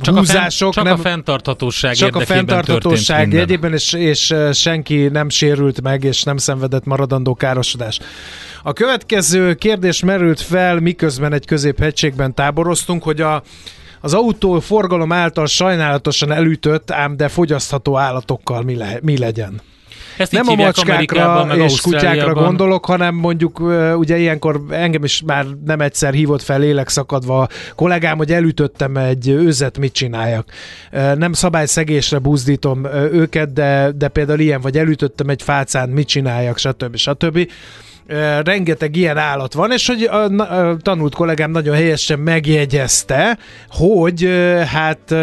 Csak, 0.00 0.16
húzások 0.16 0.68
a, 0.68 0.72
fenn, 0.72 0.84
csak 0.84 0.84
nem, 0.84 0.92
a 0.92 0.96
fenntarthatóság 0.96 1.94
csak 1.94 2.16
a 2.16 2.22
minden. 2.28 3.38
jegyében, 3.38 3.72
és, 3.72 3.92
és 3.92 4.34
senki 4.52 5.08
nem 5.08 5.28
sérült 5.28 5.82
meg, 5.82 6.04
és 6.04 6.22
nem 6.22 6.36
szenvedett 6.68 6.84
maradandó 6.84 7.34
károsodás. 7.34 8.00
A 8.62 8.72
következő 8.72 9.54
kérdés 9.54 10.02
merült 10.02 10.40
fel, 10.40 10.80
miközben 10.80 11.32
egy 11.32 11.46
középhegységben 11.46 12.34
táboroztunk, 12.34 13.02
hogy 13.02 13.20
a 13.20 13.42
az 14.00 14.14
autó 14.14 14.60
forgalom 14.60 15.12
által 15.12 15.46
sajnálatosan 15.46 16.32
elütött, 16.32 16.90
ám 16.90 17.16
de 17.16 17.28
fogyasztható 17.28 17.96
állatokkal 17.96 18.62
mi, 18.62 18.76
le, 18.76 18.98
mi 19.02 19.18
legyen. 19.18 19.60
Ezt 20.18 20.32
Nem 20.32 20.48
a 20.48 20.54
macskákra 20.54 21.44
meg 21.44 21.58
és 21.58 21.80
kutyákra 21.80 22.34
gondolok, 22.34 22.84
hanem 22.84 23.14
mondjuk 23.14 23.60
ugye 23.96 24.18
ilyenkor 24.18 24.60
engem 24.70 25.04
is 25.04 25.22
már 25.26 25.46
nem 25.64 25.80
egyszer 25.80 26.12
hívott 26.12 26.42
fel 26.42 26.58
lélek 26.58 26.88
szakadva 26.88 27.40
a 27.40 27.48
kollégám, 27.74 28.16
hogy 28.16 28.32
elütöttem 28.32 28.96
egy 28.96 29.28
őzet, 29.28 29.78
mit 29.78 29.92
csináljak. 29.92 30.50
Nem 31.14 31.32
szabályszegésre 31.32 32.18
buzdítom 32.18 32.84
őket, 33.12 33.52
de, 33.52 33.90
de 33.96 34.08
például 34.08 34.40
ilyen, 34.40 34.60
vagy 34.60 34.78
elütöttem 34.78 35.28
egy 35.28 35.42
fácán, 35.42 35.88
mit 35.88 36.06
csináljak, 36.06 36.58
stb. 36.58 36.96
stb. 36.96 37.50
Rengeteg 38.44 38.96
ilyen 38.96 39.16
állat 39.16 39.54
van, 39.54 39.72
és 39.72 39.86
hogy 39.86 40.02
a, 40.02 40.76
tanult 40.76 41.14
kollégám 41.14 41.50
nagyon 41.50 41.74
helyesen 41.74 42.18
megjegyezte, 42.18 43.38
hogy 43.68 44.28
hát 44.66 45.14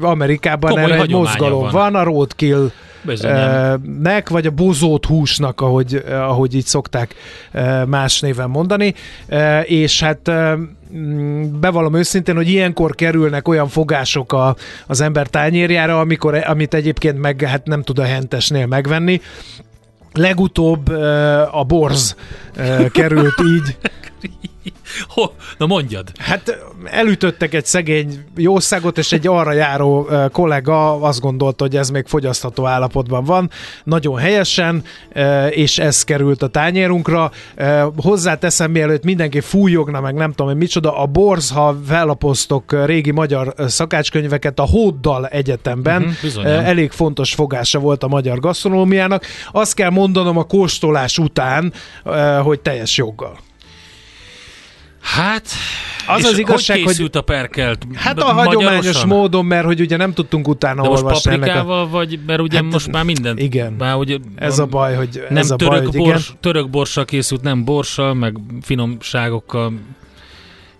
Amerikában 0.00 0.70
Komoly 0.70 0.90
erre 0.92 1.02
egy 1.02 1.10
mozgalom 1.10 1.60
van. 1.60 1.72
van, 1.72 1.94
a 1.94 2.02
roadkill 2.02 2.70
Bizonyám. 3.06 3.82
nek, 4.02 4.28
vagy 4.28 4.46
a 4.46 4.50
bozót 4.50 5.06
húsnak, 5.06 5.60
ahogy, 5.60 6.04
ahogy 6.10 6.54
így 6.54 6.64
szokták 6.64 7.14
más 7.86 8.20
néven 8.20 8.50
mondani, 8.50 8.94
és 9.64 10.02
hát 10.02 10.30
mm, 10.96 11.60
bevallom 11.60 11.94
őszintén, 11.94 12.34
hogy 12.34 12.48
ilyenkor 12.48 12.94
kerülnek 12.94 13.48
olyan 13.48 13.68
fogások 13.68 14.32
a, 14.32 14.56
az 14.86 15.00
ember 15.00 15.26
tányérjára, 15.26 16.00
amikor, 16.00 16.34
amit 16.46 16.74
egyébként 16.74 17.20
meg 17.20 17.40
hát 17.40 17.66
nem 17.66 17.82
tud 17.82 17.98
a 17.98 18.04
hentesnél 18.04 18.66
megvenni. 18.66 19.20
Legutóbb 20.12 20.88
a 21.50 21.64
borz 21.66 22.16
került 22.92 23.40
így. 23.40 23.76
Ho, 25.08 25.22
na 25.58 25.66
mondjad. 25.66 26.12
Hát 26.18 26.58
elütöttek 26.84 27.54
egy 27.54 27.66
szegény 27.66 28.24
jószágot, 28.36 28.98
és 28.98 29.12
egy 29.12 29.26
arra 29.26 29.52
járó 29.52 30.08
kollega 30.32 31.00
azt 31.00 31.20
gondolta, 31.20 31.64
hogy 31.64 31.76
ez 31.76 31.90
még 31.90 32.06
fogyasztható 32.06 32.66
állapotban 32.66 33.24
van. 33.24 33.50
Nagyon 33.84 34.16
helyesen, 34.16 34.82
és 35.50 35.78
ez 35.78 36.04
került 36.04 36.42
a 36.42 36.46
tányérunkra. 36.46 37.30
Hozzáteszem, 37.96 38.70
mielőtt 38.70 39.04
mindenki 39.04 39.40
fújogna, 39.40 40.00
meg 40.00 40.14
nem 40.14 40.30
tudom, 40.30 40.46
hogy 40.46 40.56
micsoda, 40.56 40.98
a 40.98 41.06
Borz, 41.06 41.50
ha 41.50 41.76
fellapoztok 41.86 42.84
régi 42.84 43.10
magyar 43.10 43.54
szakácskönyveket, 43.58 44.58
a 44.58 44.66
Hóddal 44.66 45.26
Egyetemben 45.26 46.16
bizonyám. 46.22 46.64
elég 46.64 46.90
fontos 46.90 47.34
fogása 47.34 47.78
volt 47.78 48.02
a 48.02 48.08
magyar 48.08 48.40
gasztronómiának. 48.40 49.24
Azt 49.52 49.74
kell 49.74 49.90
mondanom 49.90 50.38
a 50.38 50.44
kóstolás 50.44 51.18
után, 51.18 51.72
hogy 52.42 52.60
teljes 52.60 52.96
joggal. 52.96 53.38
Hát, 55.14 55.48
Az 56.06 56.24
az 56.24 56.38
igazság, 56.38 56.76
hogy 56.76 56.84
hogy- 56.84 56.94
készült 56.94 57.16
a 57.16 57.20
perkelt? 57.20 57.86
Hát 57.94 58.18
a 58.18 58.24
hagyományos 58.24 58.74
magyarosan? 58.76 59.08
módon, 59.08 59.44
mert 59.44 59.64
hogy 59.64 59.80
ugye 59.80 59.96
nem 59.96 60.12
tudtunk 60.12 60.48
utána 60.48 60.82
De 60.82 60.88
most 60.88 61.02
olvasni 61.02 61.30
ennek 61.32 61.42
a... 61.42 61.46
paprikával, 61.46 61.88
vagy, 61.88 62.18
mert 62.26 62.40
ugye 62.40 62.56
Hát, 62.62 62.72
most 62.72 62.90
már 62.92 63.04
minden. 63.04 63.38
igen. 63.38 63.72
Már 63.72 63.94
ugye, 63.96 64.16
Ez 64.36 64.58
a 64.58 64.66
baj, 64.66 64.94
hogy 64.94 65.24
nem 65.28 65.36
ez 65.36 65.50
a 65.50 65.56
török, 65.56 65.72
baj, 65.74 65.84
hogy 65.84 65.94
igen. 65.94 66.10
bors, 66.12 66.32
török 66.40 66.70
borssal 66.70 67.04
készült, 67.04 67.42
nem 67.42 67.64
borssal, 67.64 68.14
meg 68.14 68.36
finomságokkal, 68.62 69.72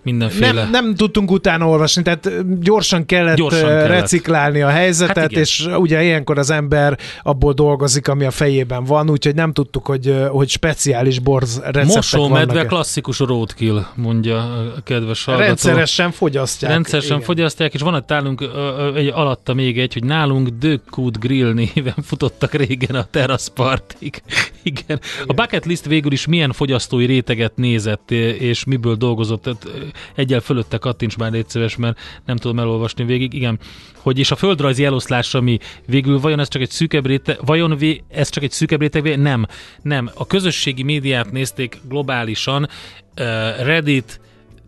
mindenféle. 0.07 0.63
Nem, 0.63 0.71
nem 0.71 0.95
tudtunk 0.95 1.31
utána 1.31 1.69
olvasni, 1.69 2.03
tehát 2.03 2.61
gyorsan 2.61 3.07
kellett, 3.07 3.37
Gyorsan 3.37 3.61
kellett. 3.61 3.89
reciklálni 3.89 4.63
a 4.63 4.69
helyzetet, 4.69 5.17
Hát 5.17 5.31
igen. 5.31 5.43
és 5.43 5.69
ugye 5.77 6.03
ilyenkor 6.05 6.39
az 6.39 6.51
ember 6.51 6.99
abból 7.23 7.53
dolgozik, 7.53 8.09
ami 8.09 8.25
a 8.25 8.31
fejében 8.31 8.85
van, 8.85 9.11
úgyhogy 9.11 9.35
nem 9.35 9.53
tudtuk, 9.53 9.87
hogy, 9.87 10.15
hogy 10.29 10.49
speciális 10.49 11.19
borz 11.19 11.61
receptek 11.61 11.95
Mosómedve 11.95 12.65
klasszikus 12.67 13.19
roadkill, 13.19 13.87
mondja 13.95 14.37
a 14.39 14.83
kedves 14.85 15.25
hallgató. 15.25 15.47
Rendszeresen 15.47 16.11
fogyasztják. 16.11 16.73
Rendszeresen 16.73 17.15
igen. 17.15 17.27
fogyasztják, 17.27 17.75
és 17.75 17.81
van 17.81 17.95
egy 17.95 18.35
ö, 18.41 18.95
egy 18.95 19.09
alatta 19.15 19.55
még 19.55 19.79
egy, 19.79 19.93
hogy 19.93 20.05
nálunk 20.05 20.49
Dökkút 20.49 21.21
Grill 21.21 21.53
néven 21.53 21.95
futottak 22.09 22.53
régen 22.53 22.95
a 22.97 23.07
teraszpartig. 23.11 24.23
Igen. 24.63 25.01
A 25.27 25.33
bucket 25.33 25.65
list 25.65 25.85
végül 25.85 26.13
is 26.13 26.27
milyen 26.27 26.53
fogyasztói 26.53 27.07
réteget 27.07 27.53
nézett, 27.57 28.11
és 28.11 28.65
miből 28.65 28.95
dolgozott. 28.95 29.43
Tehát, 29.43 29.67
Egyel 30.15 30.41
fölötte 30.41 30.79
kattints 30.79 31.17
már 31.17 31.33
légy 31.33 31.49
szíves, 31.49 31.77
mert 31.77 31.99
nem 32.25 32.37
tudom 32.37 32.59
elolvasni 32.59 33.05
végig. 33.05 33.33
Igen, 33.33 33.59
hogy 33.97 34.19
és 34.19 34.31
a 34.31 34.37
földrajzi 34.37 34.85
eloszlás, 34.85 35.35
ami 35.35 35.59
végül 35.87 36.21
vajon 36.21 36.41
ez 36.41 36.49
csak 36.49 36.63
egy 36.63 36.71
szűkebb 36.71 37.07
réteg, 37.07 37.39
vajon 37.45 37.77
vé, 37.77 38.03
ez 38.09 38.29
csak 38.29 38.43
egy 38.43 38.51
szűkebb 38.51 38.81
réteg? 38.81 39.19
Nem, 39.19 39.47
nem. 39.83 40.11
A 40.15 40.27
közösségi 40.27 40.83
médiát 40.83 41.31
nézték 41.31 41.81
globálisan, 41.89 42.69
ö, 43.15 43.51
Reddit, 43.59 44.21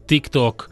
TikTok, 0.06 0.68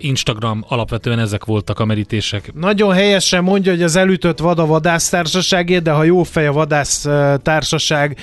Instagram, 0.00 0.64
alapvetően 0.68 1.18
ezek 1.18 1.44
voltak 1.44 1.80
a 1.80 1.84
merítések. 1.84 2.52
Nagyon 2.54 2.92
helyesen 2.92 3.44
mondja, 3.44 3.72
hogy 3.72 3.82
az 3.82 3.96
elütött 3.96 4.38
vad 4.38 4.58
a 4.58 4.66
vadásztársaságé, 4.66 5.78
de 5.78 5.90
ha 5.90 6.04
jó 6.04 6.22
fej 6.22 6.46
a 6.46 6.52
vadásztársaság 6.52 8.18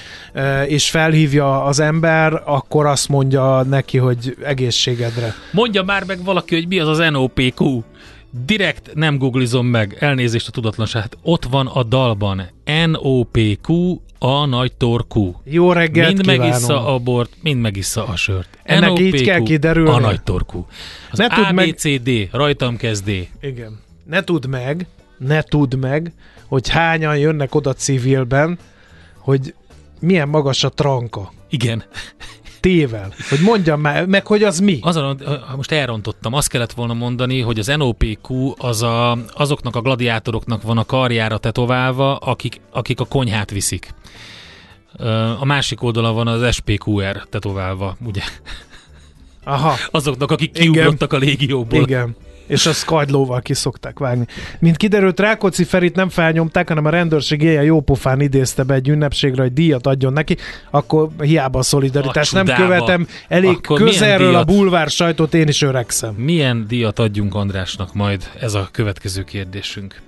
és 0.67 0.89
felhívja 0.89 1.63
az 1.63 1.79
ember, 1.79 2.41
akkor 2.45 2.85
azt 2.85 3.09
mondja 3.09 3.63
neki, 3.63 3.97
hogy 3.97 4.37
egészségedre. 4.43 5.33
Mondja 5.51 5.83
már 5.83 6.03
meg 6.03 6.23
valaki, 6.23 6.55
hogy 6.55 6.67
mi 6.67 6.79
az 6.79 6.87
az 6.87 7.09
NOPQ. 7.11 7.81
Direkt 8.45 8.91
nem 8.93 9.17
googlizom 9.17 9.65
meg, 9.65 9.97
elnézést 9.99 10.47
a 10.47 10.51
tudatlanság. 10.51 11.01
Hát 11.01 11.17
ott 11.21 11.43
van 11.43 11.67
a 11.67 11.83
dalban. 11.83 12.49
NOPQ, 12.85 13.99
a 14.23 14.45
nagy 14.45 14.73
torkú. 14.73 15.41
Jó 15.43 15.71
reggelt 15.71 16.07
Mind 16.07 16.21
kívánom. 16.21 16.45
megissza 16.49 16.93
a 16.93 16.99
bort, 16.99 17.31
mind 17.41 17.61
megissza 17.61 18.05
a 18.07 18.15
sört. 18.15 18.57
Ennek 18.63 18.99
így 18.99 19.11
NOPQ, 19.11 19.23
kell 19.25 19.39
kiderülni. 19.43 19.89
A 19.89 19.99
nagy 19.99 20.21
torkú. 20.21 20.65
Az 21.11 21.17
Ne 21.17 21.27
tudd 21.27 21.53
meg- 21.53 21.67
ABCD, 21.69 22.09
rajtam 22.31 22.77
kezdé. 22.77 23.29
Igen. 23.41 23.79
Ne 24.05 24.23
tudd 24.23 24.47
meg, 24.47 24.85
ne 25.17 25.41
tudd 25.41 25.75
meg, 25.75 26.13
hogy 26.45 26.69
hányan 26.69 27.17
jönnek 27.17 27.55
oda 27.55 27.73
civilben, 27.73 28.57
hogy 29.17 29.53
milyen 29.99 30.29
magas 30.29 30.63
a 30.63 30.69
tranka. 30.69 31.33
Igen. 31.49 31.83
Tével. 32.63 33.13
Hogy 33.29 33.39
mondjam 33.39 33.81
már, 33.81 34.05
meg 34.05 34.27
hogy 34.27 34.43
az 34.43 34.59
mi. 34.59 34.79
Azon, 34.81 35.21
most 35.55 35.71
elrontottam, 35.71 36.33
azt 36.33 36.47
kellett 36.49 36.71
volna 36.71 36.93
mondani, 36.93 37.39
hogy 37.39 37.59
az 37.59 37.67
NOPQ 37.67 38.53
az 38.57 38.81
a, 38.81 39.17
azoknak 39.33 39.75
a 39.75 39.81
gladiátoroknak 39.81 40.61
van 40.61 40.77
a 40.77 40.85
karjára 40.85 41.37
tetoválva, 41.37 42.15
akik, 42.15 42.61
akik 42.71 42.99
a 42.99 43.05
konyhát 43.05 43.51
viszik. 43.51 43.93
A 45.39 45.45
másik 45.45 45.83
oldalon 45.83 46.15
van 46.15 46.27
az 46.27 46.53
SPQR 46.55 47.25
tetoválva, 47.29 47.97
ugye? 48.05 48.21
Aha, 49.43 49.75
Azoknak, 49.91 50.31
akik 50.31 50.57
Igen. 50.57 50.71
kiugrottak 50.71 51.13
a 51.13 51.17
légióból. 51.17 51.81
igen. 51.81 52.15
És 52.47 52.65
a 52.65 52.71
skagylóval 52.71 53.41
ki 53.41 53.53
szokták 53.53 53.99
vágni. 53.99 54.25
Mint 54.59 54.77
kiderült, 54.77 55.19
Rákóczi 55.19 55.63
Ferit 55.63 55.95
nem 55.95 56.09
felnyomták, 56.09 56.67
hanem 56.67 56.85
a 56.85 56.89
rendőrség 56.89 57.41
ilyen 57.41 57.63
jópofán 57.63 58.21
idézte 58.21 58.63
be 58.63 58.73
egy 58.73 58.89
ünnepségre, 58.89 59.41
hogy 59.41 59.53
díjat 59.53 59.87
adjon 59.87 60.13
neki, 60.13 60.37
akkor 60.71 61.09
hiába 61.19 61.59
a 61.59 61.63
szolidaritás. 61.63 62.33
A 62.33 62.43
Nem 62.43 62.55
követem 62.55 63.07
elég 63.27 63.57
Akkor 63.57 63.79
közelről 63.79 64.35
a 64.35 64.43
bulvár 64.43 64.89
sajtot, 64.89 65.33
én 65.33 65.47
is 65.47 65.61
öregszem. 65.61 66.13
Milyen 66.13 66.65
díjat 66.67 66.99
adjunk 66.99 67.35
Andrásnak 67.35 67.93
majd? 67.93 68.29
Ez 68.39 68.53
a 68.53 68.69
következő 68.71 69.23
kérdésünk. 69.23 70.01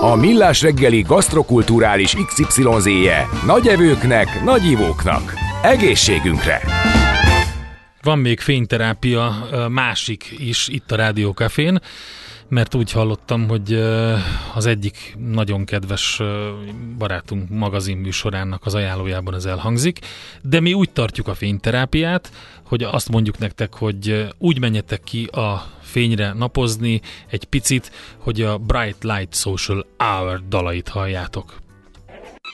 A 0.00 0.14
Millás 0.14 0.62
reggeli 0.62 1.00
gasztrokulturális 1.00 2.16
XYZ-je 2.26 3.28
nagy 3.46 3.66
evőknek, 3.66 4.44
nagy 4.44 4.64
ivóknak. 4.70 5.34
Egészségünkre! 5.62 6.60
Van 8.06 8.18
még 8.18 8.40
fényterápia 8.40 9.48
másik 9.68 10.34
is 10.38 10.68
itt 10.68 10.92
a 10.92 10.96
Rádiókafén, 10.96 11.80
mert 12.48 12.74
úgy 12.74 12.92
hallottam, 12.92 13.48
hogy 13.48 13.72
az 14.54 14.66
egyik 14.66 15.16
nagyon 15.18 15.64
kedves 15.64 16.22
barátunk 16.98 17.48
magazin 17.48 17.96
műsorának 17.96 18.66
az 18.66 18.74
ajánlójában 18.74 19.34
ez 19.34 19.44
elhangzik, 19.44 19.98
de 20.42 20.60
mi 20.60 20.72
úgy 20.72 20.90
tartjuk 20.90 21.28
a 21.28 21.34
fényterápiát, 21.34 22.32
hogy 22.64 22.82
azt 22.82 23.08
mondjuk 23.08 23.38
nektek, 23.38 23.74
hogy 23.74 24.28
úgy 24.38 24.60
menjetek 24.60 25.02
ki 25.02 25.24
a 25.24 25.66
fényre 25.80 26.32
napozni 26.32 27.00
egy 27.28 27.44
picit, 27.44 27.92
hogy 28.18 28.42
a 28.42 28.58
Bright 28.58 29.04
Light 29.04 29.34
Social 29.34 29.86
Hour 29.98 30.42
dalait 30.48 30.88
halljátok. 30.88 31.64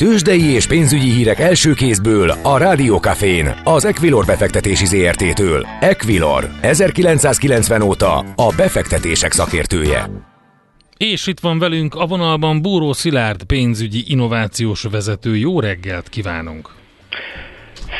Tőzsdei 0.03 0.43
és 0.43 0.67
pénzügyi 0.67 1.11
hírek 1.11 1.39
első 1.39 1.73
kézből 1.73 2.31
a 2.31 2.59
Rádiókafén, 2.59 3.61
az 3.65 3.85
Equilor 3.85 4.25
befektetési 4.25 4.87
ZRT-től. 4.87 5.67
Equilor, 5.81 6.51
1990 6.61 7.83
óta 7.83 8.19
a 8.19 8.53
befektetések 8.57 9.33
szakértője. 9.33 10.11
És 10.97 11.27
itt 11.27 11.41
van 11.41 11.59
velünk 11.59 11.95
a 11.95 12.07
vonalban 12.07 12.63
Búró 12.63 12.93
Szilárd 12.93 13.45
pénzügyi 13.45 14.05
innovációs 14.07 14.83
vezető. 14.83 15.37
Jó 15.37 15.61
reggelt 15.61 16.09
kívánunk! 16.09 16.71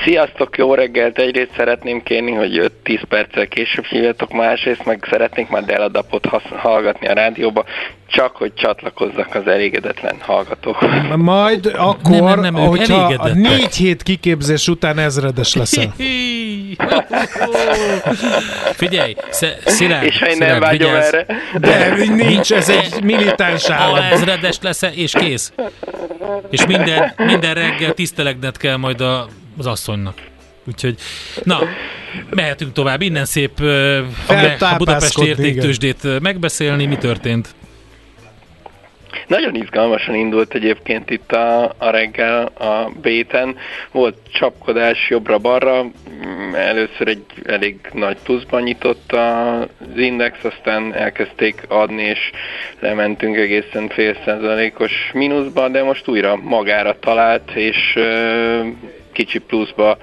Sziasztok, 0.05 0.57
jó 0.57 0.75
reggelt! 0.75 1.19
Egyrészt 1.19 1.51
szeretném 1.57 2.03
kérni, 2.03 2.33
hogy 2.33 2.73
5-10 2.85 3.03
perccel 3.09 3.47
később 3.47 3.85
hívjatok, 3.85 4.33
másrészt 4.33 4.85
meg 4.85 5.07
szeretnék 5.11 5.49
már 5.49 5.65
Deladapot 5.65 6.27
hallgatni 6.57 7.09
a 7.09 7.13
rádióba, 7.13 7.65
csak 8.07 8.37
hogy 8.37 8.55
csatlakozzak 8.55 9.35
az 9.35 9.47
elégedetlen 9.47 10.17
hallgatókhoz. 10.21 10.91
Majd 11.17 11.67
akkor, 11.77 12.11
Nem, 12.11 12.25
nem, 12.25 12.41
nem, 12.41 12.55
hogyha 12.55 13.05
a 13.17 13.29
négy 13.29 13.75
hét 13.75 14.03
kiképzés 14.03 14.69
után 14.69 14.99
ezredes 14.99 15.55
leszel. 15.55 15.93
Figyelj, 18.83 19.15
sze- 19.31 19.59
Szilárd, 19.65 20.05
És 20.05 20.19
ha 20.19 20.27
én 20.29 20.37
nem 20.39 20.61
vágyom 20.61 20.91
vigyázz. 20.91 21.13
erre, 21.13 21.27
De 21.61 21.95
nincs, 22.15 22.53
ez 22.53 22.69
egy 22.69 23.03
militáns 23.03 23.71
állam. 23.71 23.95
Alezredes 23.95 24.59
lesz 24.63 24.83
és 24.95 25.13
kész. 25.13 25.53
És 26.51 26.67
minden, 26.67 27.13
minden 27.17 27.55
reggel 27.55 27.93
tisztelegned 27.93 28.57
kell 28.57 28.77
majd 28.77 29.01
a, 29.01 29.27
az 29.59 29.67
asszonynak. 29.67 30.15
Úgyhogy, 30.67 30.95
na, 31.43 31.59
mehetünk 32.31 32.73
tovább. 32.73 33.01
Innen 33.01 33.25
szép 33.25 33.61
a, 34.61 34.75
Budapesti 34.77 35.27
értéktősdét 35.27 36.21
megbeszélni. 36.21 36.87
Mi 36.87 36.97
történt? 36.97 37.55
Nagyon 39.27 39.55
izgalmasan 39.55 40.15
indult 40.15 40.55
egyébként 40.55 41.11
itt 41.11 41.33
a, 41.33 41.75
a 41.79 41.91
reggel 41.91 42.45
a 42.45 42.91
béten. 43.03 43.57
Volt 43.91 44.17
csapkodás 44.33 45.09
jobbra-balra, 45.09 45.91
Mm, 46.27 46.55
először 46.55 47.09
egy 47.09 47.25
elég 47.45 47.77
nagy 47.93 48.17
pluszban 48.25 48.63
nyitott 48.63 49.13
az 49.13 49.97
index, 49.97 50.45
aztán 50.45 50.95
elkezdték 50.95 51.65
adni, 51.69 52.03
és 52.03 52.31
lementünk 52.81 53.37
egészen 53.37 53.89
fél 53.89 54.17
százalékos 54.25 55.11
mínuszba, 55.13 55.69
de 55.69 55.83
most 55.83 56.09
újra 56.09 56.37
magára 56.37 56.99
talált, 56.99 57.51
és 57.55 57.93
ö, 57.95 58.61
kicsi 59.13 59.39
pluszba 59.39 59.99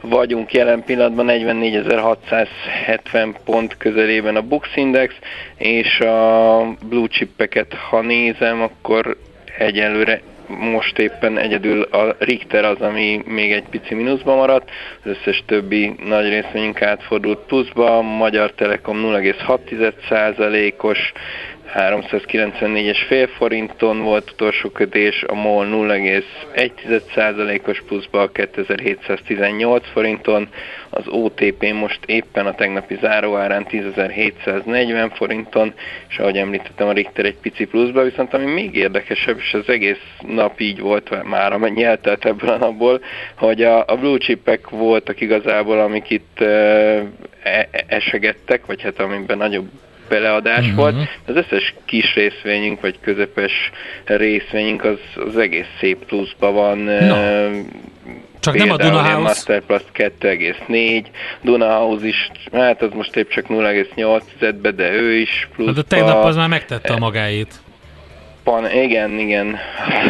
vagyunk 0.00 0.52
jelen 0.52 0.84
pillanatban 0.84 1.26
44.670 1.28 3.34
pont 3.44 3.76
közelében 3.76 4.36
a 4.36 4.42
Bux 4.42 4.68
Index, 4.74 5.14
és 5.56 6.00
a 6.00 6.62
blue 6.88 7.08
chipeket, 7.08 7.74
ha 7.74 8.00
nézem, 8.00 8.62
akkor 8.62 9.16
egyelőre 9.58 10.20
most 10.48 10.98
éppen 10.98 11.38
egyedül 11.38 11.82
a 11.82 12.16
Richter 12.18 12.64
az, 12.64 12.80
ami 12.80 13.22
még 13.24 13.52
egy 13.52 13.64
pici 13.70 13.94
mínuszba 13.94 14.34
maradt, 14.34 14.70
az 15.04 15.10
összes 15.10 15.42
többi 15.46 15.94
nagy 16.04 16.28
részvényünk 16.28 16.82
átfordult 16.82 17.38
pluszba, 17.38 18.02
Magyar 18.02 18.52
Telekom 18.52 19.00
0,6%-os, 19.02 21.12
394-es 21.74 22.98
fél 23.06 23.26
forinton 23.26 24.02
volt 24.02 24.30
utolsó 24.30 24.68
kötés, 24.68 25.22
a 25.22 25.34
MOL 25.34 25.66
0,1%-os 25.66 27.82
pluszba 27.86 28.28
2718 28.28 29.86
forinton, 29.92 30.48
az 30.90 31.02
OTP 31.06 31.72
most 31.72 32.00
éppen 32.06 32.46
a 32.46 32.54
tegnapi 32.54 32.98
záróárán 33.00 33.66
10.740 33.70 35.10
forinton, 35.14 35.74
és 36.08 36.18
ahogy 36.18 36.36
említettem 36.36 36.88
a 36.88 36.92
Richter 36.92 37.24
egy 37.24 37.38
pici 37.42 37.64
pluszba, 37.64 38.02
viszont 38.02 38.34
ami 38.34 38.52
még 38.52 38.74
érdekesebb, 38.74 39.38
és 39.38 39.54
az 39.54 39.68
egész 39.68 40.02
nap 40.26 40.60
így 40.60 40.80
volt 40.80 41.24
már, 41.24 41.52
amennyi 41.52 41.84
eltelt 41.84 42.24
ebből 42.24 42.50
a 42.50 42.56
napból, 42.56 43.00
hogy 43.36 43.62
a, 43.62 43.84
a 43.86 43.96
blue 43.96 44.18
chipek 44.18 44.68
voltak 44.68 45.20
igazából, 45.20 45.80
amik 45.80 46.10
itt 46.10 46.38
uh, 46.40 47.00
esegettek, 47.86 48.66
vagy 48.66 48.82
hát 48.82 49.00
amiben 49.00 49.38
nagyobb 49.38 49.68
beleadás 50.08 50.58
uh-huh. 50.58 50.74
volt. 50.74 50.94
Az 51.26 51.36
összes 51.36 51.74
kis 51.84 52.14
részvényünk, 52.14 52.80
vagy 52.80 52.98
közepes 53.00 53.52
részvényünk 54.04 54.84
az, 54.84 54.98
az 55.28 55.36
egész 55.36 55.66
szép 55.80 56.04
pluszban 56.04 56.54
van. 56.54 56.78
No. 56.78 57.16
Csak 58.40 58.54
nem 58.54 58.70
a 58.70 58.76
Dunahouse. 58.76 59.18
Masterplus 59.18 59.82
2,4, 59.94 61.04
Dunahouse 61.42 62.06
is, 62.06 62.30
hát 62.52 62.82
az 62.82 62.90
most 62.94 63.16
épp 63.16 63.28
csak 63.28 63.46
0,8-be, 63.48 64.70
de 64.70 64.90
ő 64.90 65.14
is 65.14 65.48
pluszba. 65.54 65.72
Hát 65.74 65.84
a 65.84 65.88
tegnap 65.88 66.24
az 66.24 66.36
már 66.36 66.48
megtette 66.48 66.92
a 66.92 66.98
magáét. 66.98 67.54
Pan, 68.44 68.72
igen, 68.72 69.18
igen, 69.18 69.56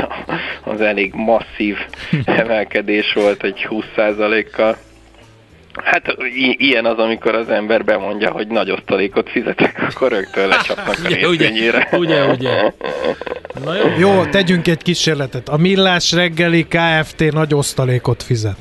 az 0.73 0.81
elég 0.81 1.13
masszív 1.15 1.77
emelkedés 2.25 3.13
volt, 3.13 3.43
egy 3.43 3.67
20%-kal. 3.71 4.77
Hát 5.85 6.15
i- 6.35 6.57
ilyen 6.59 6.85
az, 6.85 6.99
amikor 6.99 7.35
az 7.35 7.49
ember 7.49 7.85
bemondja, 7.85 8.31
hogy 8.31 8.47
nagy 8.47 8.71
osztalékot 8.71 9.31
fizetek, 9.31 9.87
akkor 9.91 10.11
rögtön 10.11 10.49
lecsapnak 10.49 10.97
a 11.05 11.07
Ugye, 11.09 11.29
ugye, 11.29 11.51
ugye, 11.93 12.25
ugye. 12.27 12.73
Na 13.65 13.75
jó. 13.77 13.85
Jó, 13.99 14.25
tegyünk 14.25 14.69
egy 14.69 14.83
kísérletet. 14.83 15.49
A 15.49 15.57
Millás 15.57 16.13
reggeli 16.13 16.67
Kft. 16.69 17.33
nagy 17.33 17.55
osztalékot 17.55 18.23
fizet. 18.23 18.57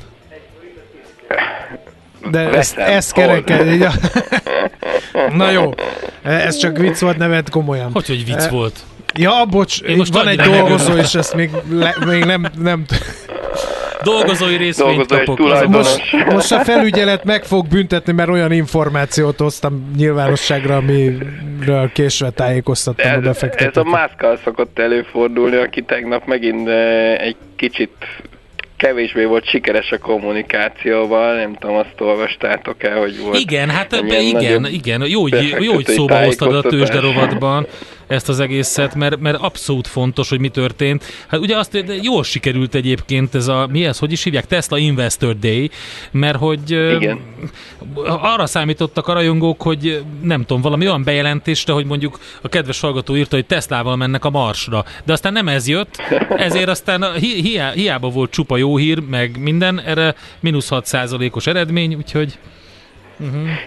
De 2.32 2.40
ezt, 2.40 2.76
Veszem. 2.76 2.94
ezt 2.94 3.12
kereked. 3.14 3.68
így 3.74 3.82
a- 3.82 3.94
Na 5.36 5.50
jó, 5.50 5.74
ez 6.24 6.58
csak 6.58 6.78
vicc 6.78 7.00
volt, 7.00 7.18
nevet 7.18 7.50
komolyan. 7.50 7.92
Hogy, 7.94 8.08
hogy 8.08 8.26
vicc 8.26 8.48
volt? 8.50 8.80
Ja, 9.14 9.46
bocs, 9.46 9.82
Én 9.82 9.98
most 9.98 10.14
van 10.14 10.28
egy 10.28 10.40
dolgozó, 10.40 10.94
és 10.94 11.14
ezt 11.16 11.34
még, 11.34 11.50
le, 11.72 11.96
még 12.06 12.24
nem, 12.24 12.46
nem 12.60 12.86
Dolgozói 14.04 14.58
részvényt 14.58 15.06
kapok. 15.06 15.36
tulajdonos. 15.36 15.88
most, 15.88 16.26
most 16.26 16.52
a 16.52 16.60
felügyelet 16.60 17.24
meg 17.24 17.44
fog 17.44 17.68
büntetni, 17.68 18.14
mert 18.14 18.30
olyan 18.30 18.52
információt 18.52 19.40
hoztam 19.40 19.92
nyilvánosságra, 19.98 20.76
amiről 20.76 21.92
késve 21.94 22.30
tájékoztattam 22.30 23.06
a 23.06 23.10
Ez, 23.10 23.18
ez 23.18 23.24
a 23.24 23.28
befektetőt. 23.28 23.84
mászkal 23.84 24.40
szokott 24.44 24.80
előfordulni, 24.80 25.56
aki 25.56 25.82
tegnap 25.82 26.26
megint 26.26 26.70
egy 27.18 27.36
kicsit 27.56 27.92
kevésbé 28.78 29.24
volt 29.24 29.50
sikeres 29.50 29.92
a 29.92 29.98
kommunikációval, 29.98 31.36
nem 31.36 31.56
tudom, 31.60 31.76
azt 31.76 31.96
olvastátok-e, 32.02 32.94
hogy 32.94 33.20
volt. 33.22 33.38
Igen, 33.38 33.70
hát 33.70 33.94
ebbe, 33.94 34.20
igen, 34.20 34.66
igen. 34.66 35.04
Jó, 35.06 35.22
hogy, 35.22 35.56
jó, 35.60 35.74
hogy 35.74 35.86
szóba 35.86 36.24
hoztad 36.24 36.56
a 36.56 36.62
tőzsderovatban 36.62 37.68
ezt 38.08 38.30
az 38.30 38.40
egészet, 38.40 38.96
mert, 38.96 39.20
mert 39.20 39.38
abszolút 39.42 39.88
fontos, 39.88 40.30
hogy 40.30 40.40
mi 40.40 40.50
történt. 40.50 41.04
Hát 41.28 41.40
ugye 41.40 41.58
azt 41.58 41.84
jól 42.02 42.24
sikerült 42.24 42.76
egyébként 42.76 43.36
ez 43.36 43.48
a, 43.48 43.68
mi 43.72 43.86
ez, 43.86 44.00
hogy 44.00 44.12
is 44.12 44.24
hívják? 44.24 44.46
Tesla 44.46 44.78
Investor 44.78 45.36
Day, 45.40 45.70
mert 46.12 46.38
hogy 46.38 46.72
Igen. 47.00 47.20
arra 48.06 48.46
számítottak 48.46 49.08
a 49.08 49.14
rajongók, 49.14 49.62
hogy 49.62 50.02
nem 50.22 50.46
tudom, 50.46 50.62
valami 50.62 50.88
olyan 50.88 51.04
bejelentésre, 51.04 51.74
hogy 51.74 51.86
mondjuk 51.86 52.20
a 52.42 52.50
kedves 52.50 52.80
hallgató 52.80 53.16
írta, 53.16 53.36
hogy 53.36 53.46
Teslával 53.46 53.96
mennek 53.96 54.26
a 54.26 54.30
Marsra. 54.30 54.86
De 55.06 55.14
aztán 55.14 55.34
nem 55.34 55.48
ez 55.48 55.68
jött, 55.68 55.96
ezért 56.30 56.70
aztán 56.70 57.14
hi, 57.14 57.42
hiá, 57.42 57.72
hiába 57.72 58.10
volt 58.10 58.32
csupa 58.32 58.58
jó 58.58 58.78
hír, 58.78 59.00
meg 59.00 59.40
minden, 59.40 59.82
erre 59.82 60.16
mínusz 60.40 60.70
6 60.70 60.88
os 61.32 61.48
eredmény, 61.48 61.96
úgyhogy 61.96 62.38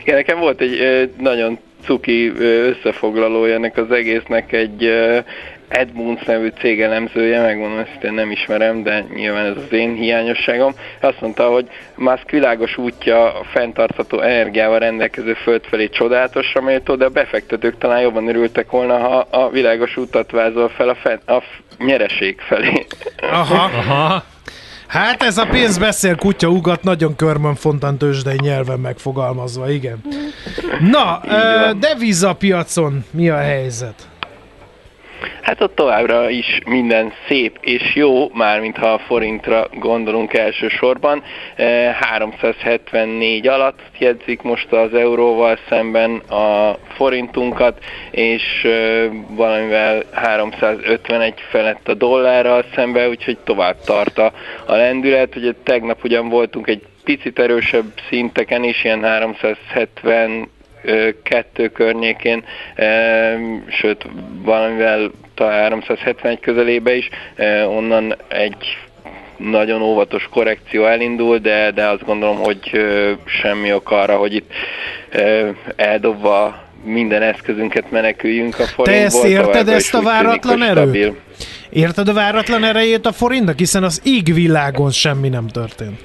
Igen, 0.03 0.17
nekem 0.17 0.39
volt 0.39 0.61
egy 0.61 1.11
nagyon 1.19 1.59
cuki 1.85 2.33
összefoglalója 2.39 3.55
ennek 3.55 3.77
az 3.77 3.91
egésznek 3.91 4.53
egy 4.53 4.91
Edmunds 5.71 6.23
nevű 6.25 6.49
cégelemzője, 6.59 7.41
megmondom 7.41 7.79
ezt 7.79 8.05
én 8.05 8.13
nem 8.13 8.31
ismerem, 8.31 8.83
de 8.83 9.05
nyilván 9.15 9.47
ez 9.47 9.57
az 9.57 9.73
én 9.73 9.95
hiányosságom. 9.95 10.73
Azt 11.01 11.21
mondta, 11.21 11.49
hogy 11.49 11.69
Musk 11.97 12.31
világos 12.31 12.77
útja 12.77 13.35
a 13.35 13.45
fenntartható 13.45 14.21
energiával 14.21 14.79
rendelkező 14.79 15.35
föld 15.35 15.65
felé 15.65 15.89
csodálatosra 15.89 16.61
méltó, 16.61 16.95
de 16.95 17.05
a 17.05 17.09
befektetők 17.09 17.79
talán 17.79 18.01
jobban 18.01 18.29
örültek 18.29 18.71
volna, 18.71 18.99
ha 18.99 19.27
a 19.31 19.51
világos 19.51 19.97
utat 19.97 20.31
vázol 20.31 20.69
fel 20.69 20.89
a, 20.89 20.95
fen- 20.95 21.29
a 21.29 21.41
f- 21.41 21.79
nyereség 21.79 22.41
felé. 22.41 22.87
Aha. 23.31 23.55
aha, 23.55 24.25
Hát 24.91 25.23
ez 25.23 25.39
a 25.39 25.47
pénz 25.47 25.79
beszél, 25.79 26.17
kutya 26.17 26.49
ugat, 26.49 26.83
nagyon 26.83 27.17
körmön 27.17 27.55
fontan 27.55 27.99
tőzsdei 27.99 28.37
nyelven 28.41 28.81
megfogalmazva, 28.81 29.71
igen. 29.71 30.03
Na, 30.81 31.21
van. 31.27 31.81
devizapiacon 31.81 33.05
mi 33.11 33.29
a 33.29 33.37
helyzet? 33.37 34.10
Hát 35.51 35.61
ott 35.61 35.75
továbbra 35.75 36.29
is 36.29 36.59
minden 36.67 37.13
szép 37.29 37.59
és 37.61 37.95
jó, 37.95 38.29
mármint 38.33 38.77
ha 38.77 38.93
a 38.93 38.99
forintra 38.99 39.69
gondolunk 39.73 40.35
elsősorban. 40.35 41.23
Eh, 41.57 41.95
374 41.95 43.47
alatt 43.47 43.81
jegyzik 43.99 44.43
most 44.43 44.73
az 44.73 44.95
euróval 44.95 45.59
szemben 45.69 46.17
a 46.17 46.79
forintunkat, 46.95 47.85
és 48.11 48.65
eh, 48.65 49.11
valamivel 49.29 50.03
351 50.13 51.35
felett 51.51 51.89
a 51.89 51.95
dollárral 51.95 52.65
szemben, 52.75 53.09
úgyhogy 53.09 53.39
tovább 53.39 53.77
tart 53.85 54.19
a, 54.19 54.33
a 54.67 54.75
lendület. 54.75 55.37
Ugye 55.37 55.53
tegnap 55.63 56.05
ugyan 56.05 56.29
voltunk 56.29 56.69
egy 56.69 56.83
picit 57.05 57.39
erősebb 57.39 57.93
szinteken 58.09 58.65
is, 58.65 58.85
ilyen 58.85 59.03
370 59.03 60.49
ö, 60.83 61.09
kettő 61.23 61.69
környékén, 61.69 62.45
e, 62.75 63.39
sőt 63.69 64.07
valamivel 64.43 65.11
talán 65.41 65.63
371 65.63 66.41
közelébe 66.41 66.95
is, 66.97 67.09
e, 67.37 67.67
onnan 67.67 68.17
egy 68.29 68.77
nagyon 69.37 69.83
óvatos 69.83 70.29
korrekció 70.31 70.87
elindul, 70.87 71.39
de, 71.39 71.71
de 71.71 71.87
azt 71.87 72.05
gondolom, 72.05 72.37
hogy 72.37 72.61
semmi 73.43 73.73
ok 73.73 73.91
arra, 73.91 74.17
hogy 74.17 74.35
itt 74.35 74.51
ö, 75.11 75.49
eldobva 75.77 76.63
minden 76.85 77.23
eszközünket 77.23 77.91
meneküljünk 77.91 78.59
a 78.59 78.65
forintból. 78.65 79.05
ezt 79.05 79.25
érted, 79.25 79.69
ezt 79.69 79.95
a 79.95 79.99
tűnik, 79.99 80.13
váratlan 80.13 80.63
erőt? 80.63 80.83
stabil. 80.83 81.17
Érted 81.71 82.09
a 82.09 82.13
váratlan 82.13 82.65
erejét 82.65 83.07
a 83.07 83.13
forintnak? 83.13 83.59
Hiszen 83.59 83.83
az 83.83 84.01
égvilágon 84.05 84.91
semmi 84.91 85.29
nem 85.29 85.47
történt. 85.47 86.01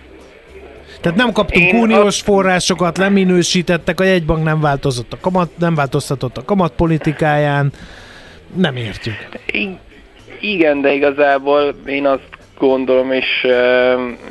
Tehát 1.01 1.17
nem 1.17 1.31
kaptunk 1.31 1.71
Én 1.71 1.79
uniós 1.79 2.05
azt- 2.05 2.21
forrásokat, 2.21 2.97
leminősítettek, 2.97 3.99
a 3.99 4.03
jegybank 4.03 4.43
nem 4.43 4.61
változott 4.61 5.13
a 5.13 5.17
kamat, 5.21 5.49
nem 5.57 5.75
változtatott 5.75 6.37
a 6.37 6.45
kamatpolitikáján. 6.45 7.71
Nem 8.55 8.75
értjük. 8.75 9.15
I- 9.51 9.77
Igen, 10.39 10.81
de 10.81 10.93
igazából 10.93 11.75
én 11.85 12.05
azt 12.05 12.29
gondolom, 12.57 13.11
és, 13.11 13.47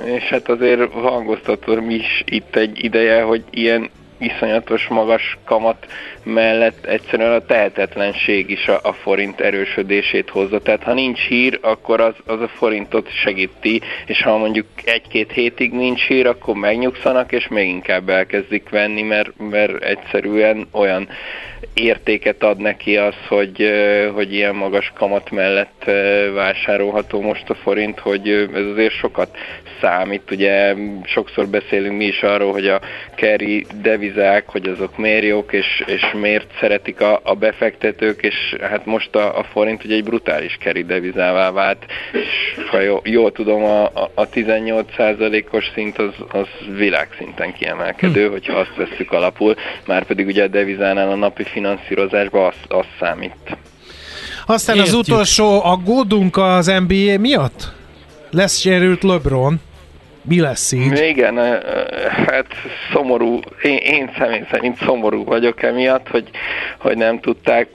és 0.04 0.22
hát 0.22 0.48
azért 0.48 0.92
hangoztatom 0.92 1.90
is 1.90 2.22
itt 2.24 2.56
egy 2.56 2.84
ideje, 2.84 3.22
hogy 3.22 3.44
ilyen 3.50 3.90
iszonyatos 4.18 4.86
magas 4.86 5.38
kamat 5.44 5.86
mellett 6.22 6.84
egyszerűen 6.86 7.32
a 7.32 7.44
tehetetlenség 7.44 8.50
is 8.50 8.68
a, 8.68 8.80
a 8.82 8.92
forint 8.92 9.40
erősödését 9.40 10.30
hozza. 10.30 10.60
Tehát 10.60 10.82
ha 10.82 10.92
nincs 10.92 11.20
hír, 11.20 11.58
akkor 11.62 12.00
az, 12.00 12.14
az 12.26 12.40
a 12.40 12.48
forintot 12.48 13.08
segíti, 13.10 13.80
és 14.06 14.22
ha 14.22 14.36
mondjuk 14.36 14.66
egy-két 14.84 15.32
hétig 15.32 15.72
nincs 15.72 16.06
hír, 16.06 16.26
akkor 16.26 16.54
megnyugszanak, 16.54 17.32
és 17.32 17.48
még 17.48 17.68
inkább 17.68 18.08
elkezdik 18.08 18.68
venni, 18.68 19.02
mert, 19.02 19.30
mert 19.50 19.82
egyszerűen 19.82 20.66
olyan 20.70 21.08
értéket 21.74 22.42
ad 22.42 22.58
neki 22.58 22.96
az, 22.96 23.14
hogy, 23.28 23.70
hogy 24.14 24.32
ilyen 24.32 24.54
magas 24.54 24.92
kamat 24.96 25.30
mellett 25.30 25.90
vásárolható 26.34 27.20
most 27.20 27.50
a 27.50 27.54
forint, 27.54 27.98
hogy 27.98 28.28
ez 28.54 28.66
azért 28.72 28.92
sokat 28.92 29.36
számít. 29.80 30.30
Ugye 30.30 30.74
sokszor 31.04 31.48
beszélünk 31.48 31.96
mi 31.96 32.04
is 32.04 32.22
arról, 32.22 32.52
hogy 32.52 32.66
a 32.66 32.80
carry 33.16 33.66
devizák, 33.82 34.48
hogy 34.48 34.68
azok 34.68 34.96
miért 34.98 35.24
jók, 35.24 35.52
és, 35.52 35.82
és 35.86 36.12
miért 36.20 36.50
szeretik 36.60 37.00
a, 37.00 37.20
a 37.22 37.34
befektetők, 37.34 38.22
és 38.22 38.56
hát 38.60 38.86
most 38.86 39.14
a, 39.14 39.38
a 39.38 39.42
forint 39.42 39.84
ugye 39.84 39.94
egy 39.94 40.04
brutális 40.04 40.58
carry 40.60 40.84
devizává 40.84 41.50
vált, 41.50 41.84
és 42.12 42.54
ha 42.70 42.80
jól, 42.80 43.00
jól 43.04 43.32
tudom, 43.32 43.64
a, 43.64 43.84
a- 43.84 44.10
a 44.14 44.28
18%-os 44.28 45.70
szint 45.74 45.98
az, 45.98 46.14
az 46.28 46.46
világszinten 46.76 47.52
kiemelkedő, 47.52 48.28
hogyha 48.28 48.58
azt 48.58 48.74
vesszük 48.76 49.12
alapul, 49.12 49.54
már 49.86 50.04
pedig 50.04 50.26
ugye 50.26 50.42
a 50.42 50.48
devizánál 50.48 51.10
a 51.10 51.14
napi 51.14 51.42
finanszírozásban 51.64 52.46
az, 52.46 52.78
az 52.78 52.86
számít. 53.00 53.56
Aztán 54.46 54.76
Értjük. 54.76 54.94
az 54.94 55.00
utolsó, 55.00 55.64
aggódunk 55.64 56.36
az 56.36 56.66
NBA 56.66 57.18
miatt? 57.18 57.72
Lesz 58.30 58.58
sérült 58.58 59.02
LeBron. 59.02 59.60
Mi 60.22 60.40
lesz 60.40 60.72
így? 60.72 60.98
Igen, 60.98 61.36
hát 62.26 62.46
szomorú, 62.92 63.40
én, 63.62 63.76
én 63.76 64.10
személy 64.18 64.44
szerint 64.50 64.78
szomorú 64.78 65.24
vagyok 65.24 65.62
emiatt, 65.62 66.08
hogy, 66.08 66.30
hogy 66.78 66.96
nem 66.96 67.20
tudták 67.20 67.68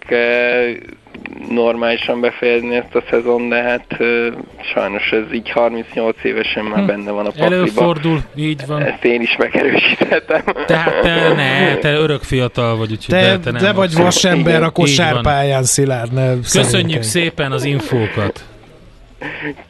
normálisan 1.49 2.21
befejezni 2.21 2.75
ezt 2.75 2.95
a 2.95 3.03
szezon, 3.09 3.49
de 3.49 3.61
hát 3.61 3.85
ö, 3.97 4.31
sajnos 4.73 5.11
ez 5.11 5.33
így 5.33 5.49
38 5.49 6.23
évesen 6.23 6.65
már 6.65 6.85
benne 6.85 7.11
van 7.11 7.25
a 7.25 7.29
pakliba. 7.29 7.55
Előfordul, 7.55 8.19
így 8.35 8.65
van. 8.67 8.81
Ezt 8.81 9.05
én 9.05 9.21
is 9.21 9.35
megerősítettem. 9.37 10.41
Tehát 10.65 11.01
te 11.01 11.33
ne, 11.33 11.77
te 11.77 11.93
örök 11.93 12.21
fiatal 12.21 12.77
vagy, 12.77 12.91
úgyhogy 12.91 13.15
Te, 13.15 13.21
te, 13.21 13.39
te 13.39 13.51
nem 13.51 13.61
te 13.61 13.71
vagy 13.71 13.93
vasember 13.93 14.63
a 14.63 14.69
kosárpályán, 14.69 15.63
Szilárd. 15.63 16.13
Ne 16.13 16.33
Köszönjük 16.51 17.01
szépen 17.01 17.51
az 17.51 17.63
infókat. 17.63 18.43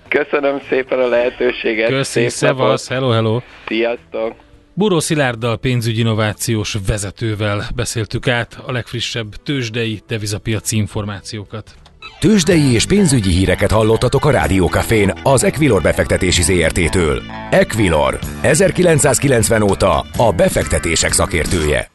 Köszönöm 0.08 0.62
szépen 0.70 1.00
a 1.00 1.08
lehetőséget. 1.08 1.90
Köszi, 1.90 2.30
szevasz, 2.30 2.90
hello, 2.90 3.10
hello. 3.10 3.40
Sziasztok! 3.68 4.34
Buró 4.74 5.00
Szilárddal 5.00 5.58
pénzügyi 5.58 6.00
innovációs 6.00 6.78
vezetővel 6.88 7.70
beszéltük 7.76 8.28
át 8.28 8.60
a 8.66 8.72
legfrissebb 8.72 9.36
tőzsdei 9.44 10.02
devizapiaci 10.08 10.76
információkat. 10.76 11.76
Tőzsdei 12.20 12.74
és 12.74 12.86
pénzügyi 12.86 13.32
híreket 13.32 13.72
hallottatok 13.72 14.26
a 14.26 14.32
Rádiókafén 14.32 15.14
az 15.24 15.44
Equilor 15.44 15.82
befektetési 15.82 16.42
ZRT-től. 16.42 17.22
Equilor, 17.50 18.20
1990 18.42 19.62
óta 19.62 20.06
a 20.18 20.32
befektetések 20.32 21.12
szakértője. 21.12 21.90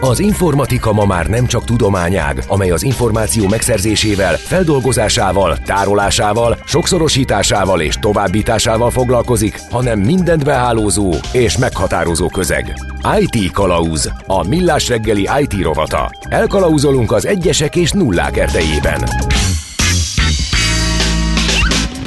Az 0.00 0.18
informatika 0.18 0.92
ma 0.92 1.04
már 1.04 1.26
nem 1.26 1.46
csak 1.46 1.64
tudományág, 1.64 2.42
amely 2.46 2.70
az 2.70 2.82
információ 2.82 3.48
megszerzésével, 3.48 4.36
feldolgozásával, 4.36 5.56
tárolásával, 5.56 6.56
sokszorosításával 6.64 7.80
és 7.80 7.94
továbbításával 7.94 8.90
foglalkozik, 8.90 9.60
hanem 9.70 9.98
mindent 9.98 10.44
behálózó 10.44 11.14
és 11.32 11.56
meghatározó 11.56 12.28
közeg. 12.28 12.74
IT 13.18 13.52
Kalauz, 13.52 14.12
a 14.26 14.48
millás 14.48 14.88
reggeli 14.88 15.28
IT 15.40 15.62
rovata. 15.62 16.10
Elkalauzolunk 16.28 17.12
az 17.12 17.26
egyesek 17.26 17.76
és 17.76 17.90
nullák 17.92 18.36
erdejében. 18.36 19.00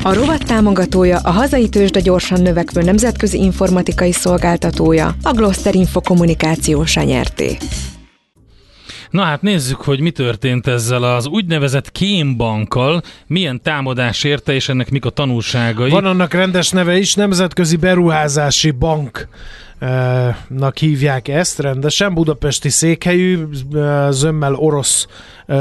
A 0.04 0.14
rovat 0.14 0.46
támogatója 0.46 1.20
a 1.24 1.32
hazai 1.32 1.70
tőzsde 1.70 2.00
gyorsan 2.00 2.42
növekvő 2.42 2.82
nemzetközi 2.82 3.38
informatikai 3.38 4.12
szolgáltatója, 4.12 5.16
a 5.24 5.32
Gloster 5.32 5.76
Info 5.76 6.02
kommunikációs 6.02 6.96
nyerté. 6.96 7.58
Na 9.10 9.24
hát 9.24 9.42
nézzük, 9.42 9.82
hogy 9.82 10.00
mi 10.00 10.12
történt 10.12 10.68
ezzel 10.68 11.04
az 11.04 11.28
úgynevezett 11.28 11.92
kémbankkal, 11.92 13.02
milyen 13.28 13.62
támadás 13.62 14.24
érte, 14.24 14.54
és 14.54 14.70
ennek 14.70 14.90
mik 14.90 15.06
a 15.06 15.10
tanulságai. 15.10 15.90
Van 15.90 16.06
annak 16.06 16.34
rendes 16.34 16.70
neve 16.70 16.98
is, 16.98 17.16
Nemzetközi 17.16 17.76
Beruházási 17.76 18.72
Bank 18.72 19.28
eh, 19.80 20.36
nak 20.48 20.78
hívják 20.78 21.28
ezt 21.28 21.60
rendesen, 21.60 22.14
budapesti 22.14 22.70
székhelyű, 22.70 23.48
eh, 23.74 24.12
zömmel 24.12 24.54
orosz 24.54 25.08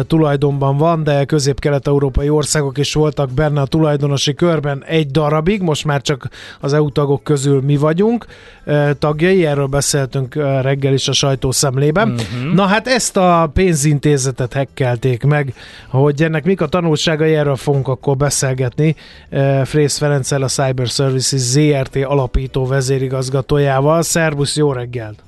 tulajdonban 0.07 0.76
van, 0.76 1.03
de 1.03 1.24
közép-kelet-európai 1.24 2.29
országok 2.29 2.79
is 2.79 2.94
voltak 2.94 3.31
benne 3.31 3.61
a 3.61 3.66
tulajdonosi 3.66 4.35
körben 4.35 4.85
egy 4.87 5.11
darabig, 5.11 5.62
most 5.62 5.85
már 5.85 6.03
csak 6.03 6.29
az 6.61 6.72
EU 6.72 6.90
tagok 6.90 7.22
közül 7.22 7.61
mi 7.61 7.76
vagyunk 7.76 8.26
eh, 8.64 8.90
tagjai, 8.98 9.46
erről 9.46 9.66
beszéltünk 9.66 10.35
eh, 10.35 10.62
reggel 10.62 10.92
is 10.92 11.09
a 11.09 11.12
sajtószemlében. 11.12 12.09
Uh-huh. 12.11 12.55
Na 12.55 12.66
hát 12.66 12.87
ezt 12.87 13.16
a 13.16 13.50
pénzintézetet 13.55 14.53
hekkelték 14.53 15.22
meg, 15.22 15.55
hogy 15.88 16.22
ennek 16.22 16.44
mik 16.44 16.61
a 16.61 16.66
tanulságai, 16.66 17.35
erről 17.35 17.57
fogunk 17.57 17.88
akkor 17.88 18.16
beszélgetni 18.16 18.96
eh, 19.29 19.64
Frész 19.64 19.98
Ferenccel, 19.98 20.42
a 20.42 20.48
Cyber 20.48 20.87
Services 20.87 21.40
ZRT 21.40 21.96
alapító 21.96 22.66
vezérigazgatójával. 22.66 24.03
Szervusz, 24.03 24.57
jó 24.57 24.72
reggelt! 24.72 25.22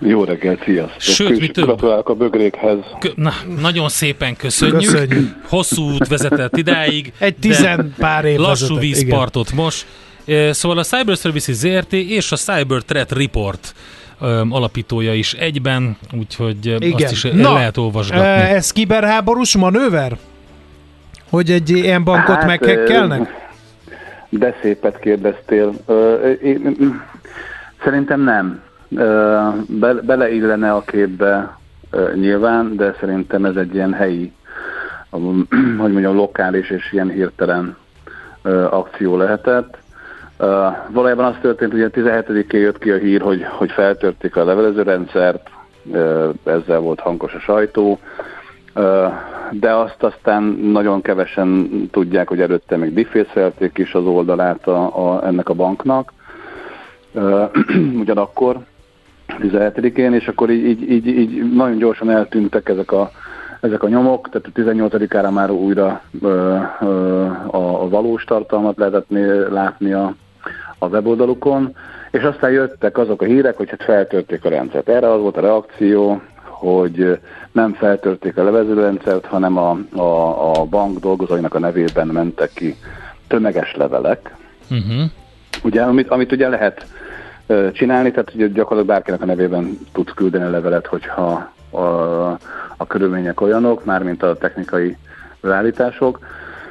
Jó 0.00 0.24
reggelt, 0.24 0.62
sziasztok! 0.64 1.00
Sőt, 1.00 1.40
mi 1.40 1.48
több? 1.48 1.64
Gratulálok 1.64 2.08
a 2.08 2.14
bögrékhez. 2.14 2.78
Kö- 3.00 3.16
Na, 3.16 3.32
nagyon 3.60 3.88
szépen 3.88 4.36
köszönjük. 4.36 4.78
Köszönjük. 4.90 5.34
Hosszú 5.48 5.82
út 5.92 6.08
vezetett 6.08 6.56
idáig. 6.56 7.12
Egy 7.18 7.36
tizen 7.36 7.94
pár 7.98 8.24
év 8.24 8.38
Lassú 8.38 8.48
vezetett, 8.50 8.82
igen. 8.82 8.98
vízpartot 8.98 9.52
most. 9.52 9.86
Szóval 10.50 10.78
a 10.78 10.82
Cyber 10.82 11.16
Services 11.16 11.54
ZRT 11.54 11.92
és 11.92 12.32
a 12.32 12.36
Cyber 12.36 12.82
Threat 12.82 13.12
Report 13.12 13.74
alapítója 14.50 15.14
is 15.14 15.32
egyben, 15.32 15.96
úgyhogy 16.18 16.66
Igen. 16.66 16.92
azt 16.92 17.12
is 17.12 17.22
Na, 17.22 17.52
lehet 17.52 17.76
olvasgatni. 17.76 18.26
Ez 18.54 18.72
kiberháborús 18.72 19.56
manőver? 19.56 20.16
Hogy 21.30 21.50
egy 21.50 21.70
ilyen 21.70 22.04
bankot 22.04 22.34
hát, 22.36 22.46
meghekkelnek? 22.46 23.34
De 24.28 24.54
szépet 24.62 24.98
kérdeztél. 24.98 25.72
Én- 26.42 27.02
Szerintem 27.84 28.20
nem. 28.20 28.62
Be, 28.88 29.92
beleillene 30.02 30.72
a 30.72 30.80
képbe 30.80 31.58
nyilván, 32.14 32.76
de 32.76 32.94
szerintem 33.00 33.44
ez 33.44 33.56
egy 33.56 33.74
ilyen 33.74 33.92
helyi, 33.92 34.32
hogy 35.80 35.92
mondjam, 35.92 36.16
lokális 36.16 36.70
és 36.70 36.92
ilyen 36.92 37.10
hirtelen 37.10 37.76
akció 38.70 39.16
lehetett. 39.16 39.78
Valójában 40.88 41.24
az 41.24 41.34
történt, 41.40 41.72
hogy 41.72 41.82
a 41.82 41.90
17-én 41.90 42.60
jött 42.60 42.78
ki 42.78 42.90
a 42.90 42.96
hír, 42.96 43.20
hogy, 43.20 43.44
hogy 43.44 43.70
feltörték 43.70 44.36
a 44.36 44.44
levelezőrendszert, 44.44 45.50
ezzel 46.44 46.78
volt 46.78 47.00
hangos 47.00 47.34
a 47.34 47.38
sajtó, 47.38 47.98
de 49.50 49.74
azt 49.74 50.02
aztán 50.02 50.42
nagyon 50.72 51.02
kevesen 51.02 51.68
tudják, 51.90 52.28
hogy 52.28 52.40
előtte 52.40 52.76
még 52.76 52.94
diffészelték 52.94 53.78
is 53.78 53.94
az 53.94 54.04
oldalát 54.04 54.66
a, 54.66 55.14
a, 55.14 55.26
ennek 55.26 55.48
a 55.48 55.54
banknak, 55.54 56.12
ugyanakkor 58.02 58.58
17-én, 59.28 60.12
és 60.12 60.28
akkor 60.28 60.50
így, 60.50 60.64
így, 60.64 60.90
így, 60.90 61.06
így 61.06 61.52
nagyon 61.54 61.78
gyorsan 61.78 62.10
eltűntek 62.10 62.68
ezek 62.68 62.92
a, 62.92 63.10
ezek 63.60 63.82
a 63.82 63.88
nyomok, 63.88 64.28
tehát 64.28 64.46
a 64.46 64.60
18-ára 64.60 65.30
már 65.30 65.50
újra 65.50 66.02
ö, 66.22 66.56
ö, 66.80 67.22
a, 67.46 67.82
a 67.82 67.88
valós 67.88 68.24
tartalmat 68.24 68.78
lehetett 68.78 69.06
látni 69.50 69.92
a, 69.92 70.14
a 70.78 70.86
weboldalukon, 70.86 71.76
és 72.10 72.22
aztán 72.22 72.50
jöttek 72.50 72.98
azok 72.98 73.22
a 73.22 73.24
hírek, 73.24 73.56
hogy 73.56 73.70
hát 73.70 73.82
feltörték 73.82 74.44
a 74.44 74.48
rendszert. 74.48 74.88
Erre 74.88 75.12
az 75.12 75.20
volt 75.20 75.36
a 75.36 75.40
reakció, 75.40 76.20
hogy 76.42 77.18
nem 77.52 77.72
feltörték 77.72 78.36
a 78.36 78.44
levezőrendszert, 78.44 79.26
hanem 79.26 79.58
a, 79.58 79.78
a, 79.92 80.60
a 80.60 80.64
bank 80.64 80.98
dolgozóinak 80.98 81.54
a 81.54 81.58
nevében 81.58 82.06
mentek 82.06 82.50
ki 82.54 82.74
tömeges 83.28 83.74
levelek, 83.76 84.34
Uh-huh. 84.70 85.10
ugye, 85.62 85.82
amit, 85.82 86.08
amit 86.08 86.32
ugye 86.32 86.48
lehet 86.48 86.86
csinálni, 87.72 88.10
tehát 88.10 88.34
ugye 88.34 88.46
gyakorlatilag 88.46 88.86
bárkinek 88.86 89.22
a 89.22 89.24
nevében 89.24 89.78
tudsz 89.92 90.12
küldeni 90.14 90.50
levelet, 90.50 90.86
hogyha 90.86 91.52
a, 91.70 91.78
a 92.76 92.86
körülmények 92.86 93.40
olyanok, 93.40 93.84
mármint 93.84 94.22
a 94.22 94.36
technikai 94.36 94.96
beállítások. 95.40 96.18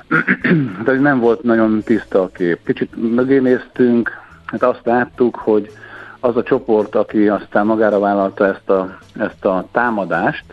de 0.85 0.93
nem 0.93 1.19
volt 1.19 1.43
nagyon 1.43 1.81
tiszta 1.81 2.21
a 2.21 2.27
kép. 2.27 2.59
Kicsit 2.65 3.13
mögé 3.13 3.37
néztünk, 3.37 4.11
hát 4.45 4.63
azt 4.63 4.81
láttuk, 4.83 5.35
hogy 5.35 5.71
az 6.19 6.37
a 6.37 6.43
csoport, 6.43 6.95
aki 6.95 7.27
aztán 7.27 7.65
magára 7.65 7.99
vállalta 7.99 8.47
ezt 8.47 8.69
a, 8.69 8.97
ezt 9.19 9.45
a 9.45 9.67
támadást, 9.71 10.45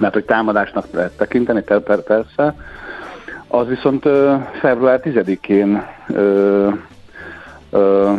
mert 0.00 0.12
hogy 0.12 0.24
támadásnak 0.24 0.84
lehet 0.92 1.16
tekinteni, 1.16 1.62
persze, 2.04 2.54
az 3.48 3.66
viszont 3.66 4.08
február 4.60 5.00
10-én 5.04 5.86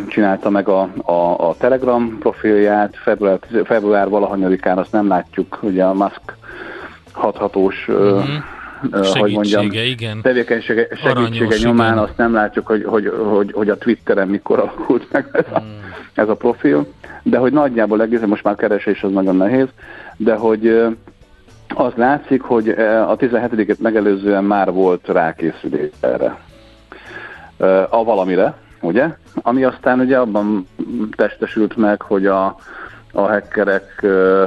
csinálta 0.07 0.49
meg 0.49 0.67
a, 0.67 0.89
a, 1.03 1.49
a 1.49 1.55
Telegram 1.57 2.17
profilját, 2.19 2.97
február, 3.03 3.39
február 3.63 4.09
valahanyadikán 4.09 4.77
azt 4.77 4.91
nem 4.91 5.07
látjuk, 5.07 5.59
ugye 5.61 5.83
a 5.83 5.93
Musk 5.93 6.21
hathatós 7.11 7.87
mm-hmm. 7.91 8.35
Uh, 8.91 9.05
hogy 9.05 9.31
mondjam, 9.31 9.65
igen. 9.71 10.21
tevékenysége, 10.21 10.87
segítsége 10.89 11.19
Aranyos, 11.19 11.63
nyomán 11.63 11.91
igen. 11.91 12.03
azt 12.03 12.17
nem 12.17 12.33
látjuk, 12.33 12.67
hogy, 12.67 12.83
hogy, 12.83 13.11
hogy, 13.29 13.51
hogy 13.51 13.69
a 13.69 13.77
Twitteren 13.77 14.27
mikor 14.27 14.59
alakult 14.59 15.11
meg 15.11 15.27
ez 15.31 15.45
a, 15.53 15.59
mm. 15.59 15.79
ez 16.13 16.29
a 16.29 16.35
profil, 16.35 16.87
de 17.23 17.37
hogy 17.37 17.51
nagyjából 17.51 18.01
egészen, 18.01 18.27
most 18.27 18.43
már 18.43 18.55
keresés 18.55 19.03
az 19.03 19.11
nagyon 19.11 19.35
nehéz, 19.35 19.67
de 20.17 20.35
hogy 20.35 20.67
az 21.75 21.91
látszik, 21.95 22.41
hogy 22.41 22.69
a 23.07 23.15
17-et 23.15 23.77
megelőzően 23.77 24.43
már 24.43 24.71
volt 24.71 25.07
rákészülés 25.07 25.89
erre. 25.99 26.37
A 27.89 28.03
valamire, 28.03 28.53
ugye? 28.81 29.07
Ami 29.41 29.63
aztán 29.63 29.99
ugye 29.99 30.17
abban 30.17 30.67
testesült 31.15 31.75
meg, 31.75 32.01
hogy 32.01 32.25
a, 32.25 32.45
a 33.11 33.21
hackerek 33.21 33.99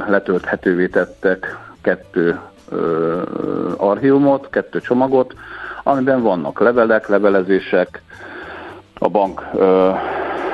letölthetővé 0.07 0.87
tettek 0.87 1.57
kettő 1.81 2.39
archívumot, 3.77 4.49
kettő 4.49 4.79
csomagot, 4.79 5.35
amiben 5.83 6.21
vannak 6.21 6.59
levelek, 6.59 7.07
levelezések, 7.07 8.01
a 8.99 9.09
bank 9.09 9.41
ö, 9.53 9.91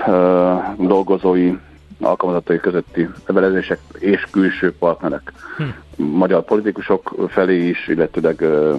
ö, 0.07 0.53
dolgozói, 0.77 1.53
alkalmazatai 1.99 2.59
közötti 2.59 3.09
levelezések 3.25 3.79
és 3.99 4.27
külső 4.31 4.73
partnerek. 4.73 5.31
Hm. 5.57 6.03
Magyar 6.03 6.43
politikusok 6.43 7.15
felé 7.29 7.67
is, 7.67 7.87
illetőleg 7.87 8.41
ö, 8.41 8.75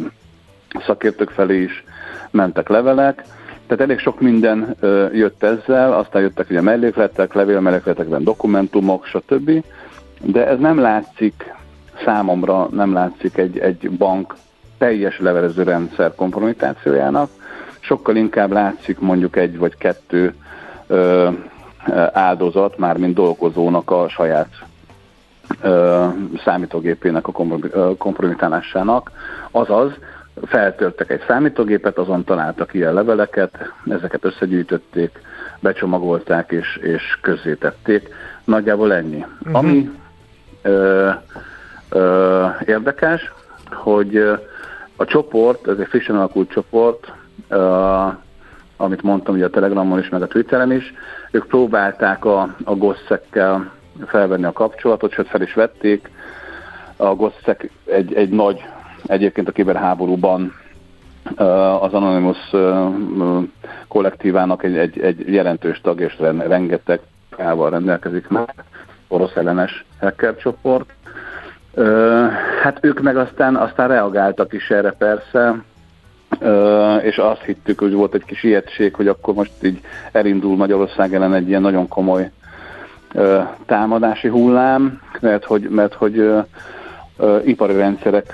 szakértők 0.87 1.31
felé 1.31 1.63
is 1.63 1.85
mentek 2.31 2.69
levelek, 2.69 3.25
tehát 3.67 3.85
elég 3.85 3.99
sok 3.99 4.21
minden 4.21 4.77
jött 5.13 5.43
ezzel, 5.43 5.93
aztán 5.93 6.23
jöttek 6.23 6.51
ugye 6.51 6.61
mellékletek, 6.61 7.35
levélmellékletekben 7.35 8.25
dokumentumok, 8.25 9.07
stb. 9.07 9.65
De 10.21 10.47
ez 10.47 10.59
nem 10.59 10.79
látszik, 10.79 11.55
számomra 12.05 12.69
nem 12.71 12.93
látszik 12.93 13.37
egy, 13.37 13.59
egy 13.59 13.91
bank 13.91 14.35
teljes 14.79 15.19
levelező 15.19 15.63
rendszer 15.63 16.15
kompromitációjának, 16.15 17.31
sokkal 17.81 18.17
inkább 18.17 18.53
látszik 18.53 18.99
mondjuk 18.99 19.37
egy 19.37 19.59
vagy 19.59 19.77
kettő 19.77 20.35
ö, 20.87 21.29
áldozat, 22.13 22.79
már 22.79 22.97
mint 22.97 23.15
dolgozónak 23.15 23.91
a 23.91 24.09
saját 24.09 24.49
ö, 25.63 26.07
számítógépének 26.45 27.27
a 27.27 27.33
kompromitálásának, 27.99 29.11
azaz 29.51 29.93
feltörtek 30.45 31.11
egy 31.11 31.23
számítógépet, 31.27 31.99
azon 31.99 32.25
találtak 32.25 32.75
ilyen 32.75 32.95
leveleket, 32.95 33.73
ezeket 33.89 34.25
összegyűjtötték, 34.25 35.21
becsomagolták 35.61 36.51
és, 36.51 36.77
és 36.77 37.19
közzétették. 37.21 38.09
Nagyjából 38.45 38.95
ennyi. 38.95 39.25
Uh-huh. 39.41 39.57
Ami 39.57 39.91
ö, 40.63 41.11
ö, 41.89 42.47
érdekes, 42.67 43.33
hogy 43.71 44.17
a 44.97 45.05
csoport, 45.05 45.69
ez 45.69 45.79
egy 45.79 45.87
frissen 45.89 46.17
alakult 46.17 46.51
csoport, 46.51 47.13
ö, 47.49 48.07
amit 48.77 49.03
mondtam 49.03 49.35
ugye 49.35 49.45
a 49.45 49.51
Telegramon 49.51 49.99
is, 49.99 50.09
meg 50.09 50.23
a 50.23 50.27
Twitteren 50.27 50.73
is, 50.73 50.95
ők 51.31 51.47
próbálták 51.47 52.25
a, 52.25 52.55
a 52.65 52.75
gosszekkel 52.75 53.71
felvenni 54.07 54.45
a 54.45 54.53
kapcsolatot, 54.53 55.13
sőt 55.13 55.29
fel 55.29 55.43
is 55.43 55.55
vették. 55.55 56.11
A 56.97 57.15
gosszek 57.15 57.71
egy, 57.85 58.15
egy 58.15 58.29
nagy 58.29 58.65
Egyébként 59.07 59.49
a 59.49 59.53
kiberháborúban 59.53 60.53
az 61.81 61.93
Anonymous 61.93 62.51
kollektívának 63.89 64.63
egy, 64.63 64.77
egy, 64.77 65.01
egy 65.01 65.33
jelentős 65.33 65.81
tag 65.81 66.01
és 66.01 66.19
rengeteg 66.47 67.01
ával 67.39 67.71
rendelkezik 67.71 68.29
már, 68.29 68.55
orosz 69.09 69.37
ellenes 69.37 69.85
hacker 70.01 70.37
csoport. 70.37 70.93
Hát 72.63 72.79
ők 72.81 73.01
meg 73.01 73.17
aztán, 73.17 73.57
aztán 73.57 73.89
reagáltak 73.89 74.53
is 74.53 74.71
erre 74.71 74.93
persze, 74.93 75.63
és 77.03 77.17
azt 77.19 77.43
hittük, 77.43 77.79
hogy 77.79 77.93
volt 77.93 78.15
egy 78.15 78.25
kis 78.25 78.43
ijegység, 78.43 78.95
hogy 78.95 79.09
akkor 79.09 79.35
most 79.35 79.53
így 79.63 79.81
elindul 80.13 80.57
Magyarország 80.57 81.15
ellen 81.15 81.35
egy 81.35 81.49
ilyen 81.49 81.61
nagyon 81.61 81.89
komoly 81.89 82.31
támadási 83.67 84.29
hullám, 84.29 85.01
mert 85.21 85.45
hogy, 85.45 85.63
mert 85.63 85.95
hogy 85.95 86.33
ipari 87.45 87.75
rendszerek 87.75 88.33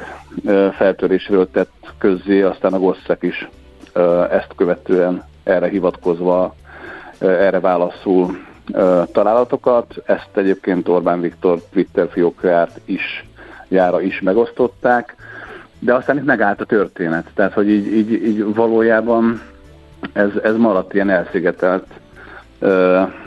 feltörésről 0.73 1.51
tett 1.51 1.93
közzé, 1.99 2.43
aztán 2.43 2.73
a 2.73 2.79
GOSZEK 2.79 3.23
is 3.23 3.49
ezt 4.31 4.53
követően 4.57 5.25
erre 5.43 5.69
hivatkozva, 5.69 6.55
erre 7.19 7.61
válaszul 7.61 8.37
találatokat. 9.13 9.95
Ezt 10.05 10.31
egyébként 10.35 10.89
Orbán 10.89 11.21
Viktor 11.21 11.63
Twitter 11.73 12.09
fiókját 12.11 12.81
is, 12.85 13.27
jára 13.69 14.01
is 14.01 14.21
megosztották, 14.21 15.17
de 15.79 15.95
aztán 15.95 16.17
itt 16.17 16.25
megállt 16.25 16.61
a 16.61 16.65
történet. 16.65 17.31
Tehát, 17.35 17.53
hogy 17.53 17.69
így, 17.69 17.87
így, 17.87 18.13
így 18.13 18.55
valójában 18.55 19.43
ez, 20.13 20.31
ez 20.43 20.57
maradt 20.57 20.95
ilyen 20.95 21.11
elszigetelt, 21.11 21.87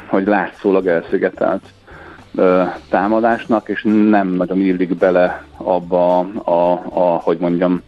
hogy 0.07 0.27
látszólag 0.27 0.87
elszigetelt 0.87 1.61
támadásnak, 2.89 3.69
és 3.69 3.83
nem 4.09 4.27
nagyon 4.27 4.59
illik 4.59 4.97
bele 4.97 5.43
abba 5.57 6.19
a, 6.43 6.71
a 6.89 7.19
hogy 7.23 7.37
mondjam, 7.37 7.81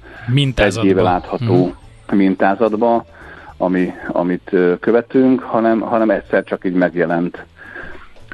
egy 0.80 0.86
éve 0.86 1.02
látható 1.02 1.66
mm. 2.14 2.18
mintázatba, 2.18 3.06
ami, 3.58 3.94
amit 4.08 4.52
követünk, 4.80 5.42
hanem, 5.42 5.80
hanem 5.80 6.10
egyszer 6.10 6.44
csak 6.44 6.66
így 6.66 6.74
megjelent. 6.74 7.46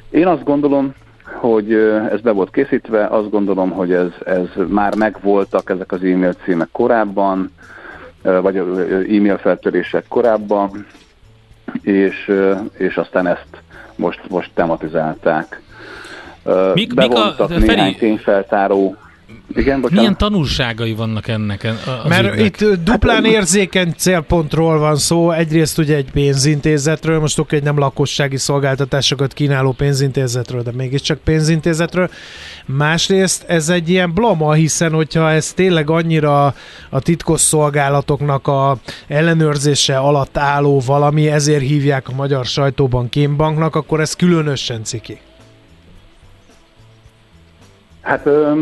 Én 0.09 0.27
azt 0.27 0.43
gondolom, 0.43 0.93
hogy 1.23 1.73
ez 2.11 2.21
be 2.21 2.31
volt 2.31 2.51
készítve, 2.51 3.05
azt 3.05 3.29
gondolom, 3.29 3.69
hogy 3.69 3.93
ez, 3.93 4.11
ez 4.25 4.47
már 4.67 4.95
megvoltak 4.95 5.69
ezek 5.69 5.91
az 5.91 6.03
e-mail 6.03 6.33
címek 6.43 6.69
korábban, 6.71 7.51
vagy 8.21 8.55
e-mail 8.55 9.37
feltörések 9.37 10.05
korábban, 10.07 10.85
és, 11.81 12.31
és 12.77 12.97
aztán 12.97 13.27
ezt 13.27 13.61
most, 13.95 14.21
most 14.29 14.51
tematizálták. 14.53 15.61
Mik, 16.73 16.93
bevontak 16.93 17.49
mik 17.49 17.57
a, 17.57 17.59
néhány 17.59 17.95
tényfeltáró 17.97 18.97
igen, 19.55 19.81
bocsánat. 19.81 20.03
Milyen 20.03 20.17
tanulságai 20.17 20.93
vannak 20.93 21.27
ennek? 21.27 21.63
Az 22.03 22.09
Mert 22.09 22.33
ügynek? 22.33 22.61
itt 22.61 22.83
duplán 22.83 23.23
hát, 23.23 23.33
érzékeny 23.33 23.93
célpontról 23.97 24.79
van 24.79 24.95
szó. 24.95 25.31
Egyrészt 25.31 25.77
ugye 25.77 25.95
egy 25.95 26.11
pénzintézetről, 26.11 27.19
most 27.19 27.39
oké, 27.39 27.55
hogy 27.55 27.65
nem 27.65 27.77
lakossági 27.77 28.37
szolgáltatásokat 28.37 29.33
kínáló 29.33 29.71
pénzintézetről, 29.71 30.61
de 30.61 30.71
mégiscsak 30.71 31.19
pénzintézetről. 31.19 32.09
Másrészt 32.65 33.43
ez 33.47 33.69
egy 33.69 33.89
ilyen 33.89 34.13
blama, 34.13 34.53
hiszen 34.53 34.91
hogyha 34.91 35.31
ez 35.31 35.53
tényleg 35.53 35.89
annyira 35.89 36.53
a 36.89 36.99
titkos 36.99 37.41
szolgálatoknak 37.41 38.47
a 38.47 38.77
ellenőrzése 39.07 39.97
alatt 39.97 40.37
álló 40.37 40.81
valami, 40.85 41.29
ezért 41.29 41.63
hívják 41.63 42.09
a 42.09 42.15
magyar 42.15 42.45
sajtóban 42.45 43.09
kémbanknak, 43.09 43.75
akkor 43.75 43.99
ez 43.99 44.13
különösen 44.13 44.83
ciki. 44.83 45.19
Hát 48.01 48.25
ö, 48.25 48.61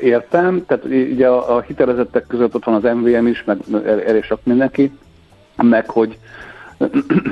értem, 0.00 0.64
tehát 0.66 0.84
ugye 0.84 1.28
a, 1.28 1.56
a 1.56 1.60
hitelezettek 1.60 2.26
között 2.26 2.54
ott 2.54 2.64
van 2.64 2.74
az 2.74 2.94
MVM 2.94 3.26
is, 3.26 3.44
meg 3.44 3.58
elég 4.06 4.24
sok 4.24 4.40
mindenki, 4.42 4.92
meg 5.56 5.88
hogy 5.88 6.18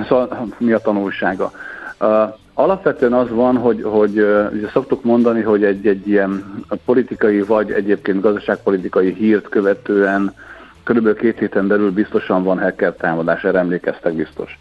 szóval 0.09 0.47
mi 0.59 0.73
a 0.73 0.79
tanulsága. 0.79 1.53
Uh, 2.01 2.35
alapvetően 2.55 3.13
az 3.13 3.31
van, 3.31 3.57
hogy, 3.57 3.83
hogy 3.83 4.19
ugye 4.53 4.69
szoktuk 4.73 5.05
mondani, 5.05 5.41
hogy 5.41 5.65
egy, 5.65 5.87
egy 5.87 6.09
ilyen 6.09 6.65
politikai 6.85 7.41
vagy 7.41 7.71
egyébként 7.71 8.21
gazdaságpolitikai 8.21 9.15
hírt 9.15 9.49
követően 9.49 10.35
körülbelül 10.83 11.19
két 11.19 11.39
héten 11.39 11.67
belül 11.67 11.91
biztosan 11.93 12.43
van 12.43 12.61
hacker 12.61 12.93
támadás, 12.93 13.45
erre 13.45 13.59
emlékeztek 13.59 14.13
biztos. 14.13 14.59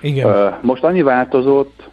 Igen. 0.00 0.30
Uh, 0.30 0.54
most 0.60 0.84
annyi 0.84 1.02
változott, 1.02 1.88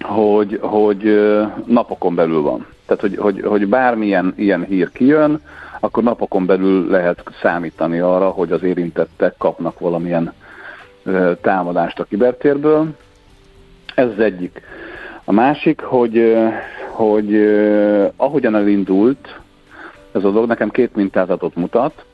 hogy, 0.00 0.58
hogy 0.62 1.20
napokon 1.66 2.14
belül 2.14 2.42
van. 2.42 2.66
Tehát, 2.86 3.02
hogy, 3.02 3.16
hogy, 3.16 3.40
hogy 3.40 3.68
bármilyen 3.68 4.32
ilyen 4.36 4.64
hír 4.64 4.92
kijön, 4.92 5.40
akkor 5.80 6.02
napokon 6.02 6.46
belül 6.46 6.90
lehet 6.90 7.22
számítani 7.42 7.98
arra, 7.98 8.28
hogy 8.28 8.52
az 8.52 8.62
érintettek 8.62 9.34
kapnak 9.38 9.78
valamilyen 9.78 10.32
támadást 11.40 12.00
a 12.00 12.04
kibertérből. 12.04 12.86
Ez 13.94 14.06
az 14.06 14.18
egyik. 14.18 14.60
A 15.24 15.32
másik, 15.32 15.80
hogy, 15.80 16.36
hogy 16.90 17.34
ahogyan 18.16 18.54
elindult 18.54 19.40
ez 20.12 20.24
a 20.24 20.30
dolog, 20.30 20.48
nekem 20.48 20.70
két 20.70 20.94
mintázatot 20.94 21.54
mutat. 21.54 22.04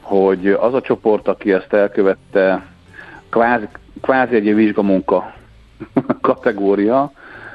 hogy 0.00 0.46
az 0.46 0.74
a 0.74 0.80
csoport, 0.80 1.28
aki 1.28 1.52
ezt 1.52 1.72
elkövette, 1.72 2.66
kvázi, 3.30 3.68
kvázi 4.02 4.34
egy 4.34 4.54
vizsgamunka 4.54 5.34
kategória 6.20 7.12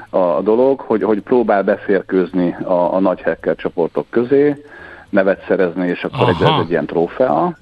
a 0.09 0.41
dolog, 0.41 0.79
hogy, 0.79 1.03
hogy 1.03 1.21
próbál 1.21 1.63
beférkőzni 1.63 2.55
a, 2.63 2.93
a 2.93 2.99
nagy 2.99 3.21
hacker 3.21 3.55
csoportok 3.55 4.05
közé, 4.09 4.63
nevet 5.09 5.43
szerezni, 5.47 5.87
és 5.87 6.03
akkor 6.03 6.29
egy, 6.29 6.41
ez 6.41 6.59
egy 6.59 6.69
ilyen 6.69 6.85
trófea. 6.85 7.57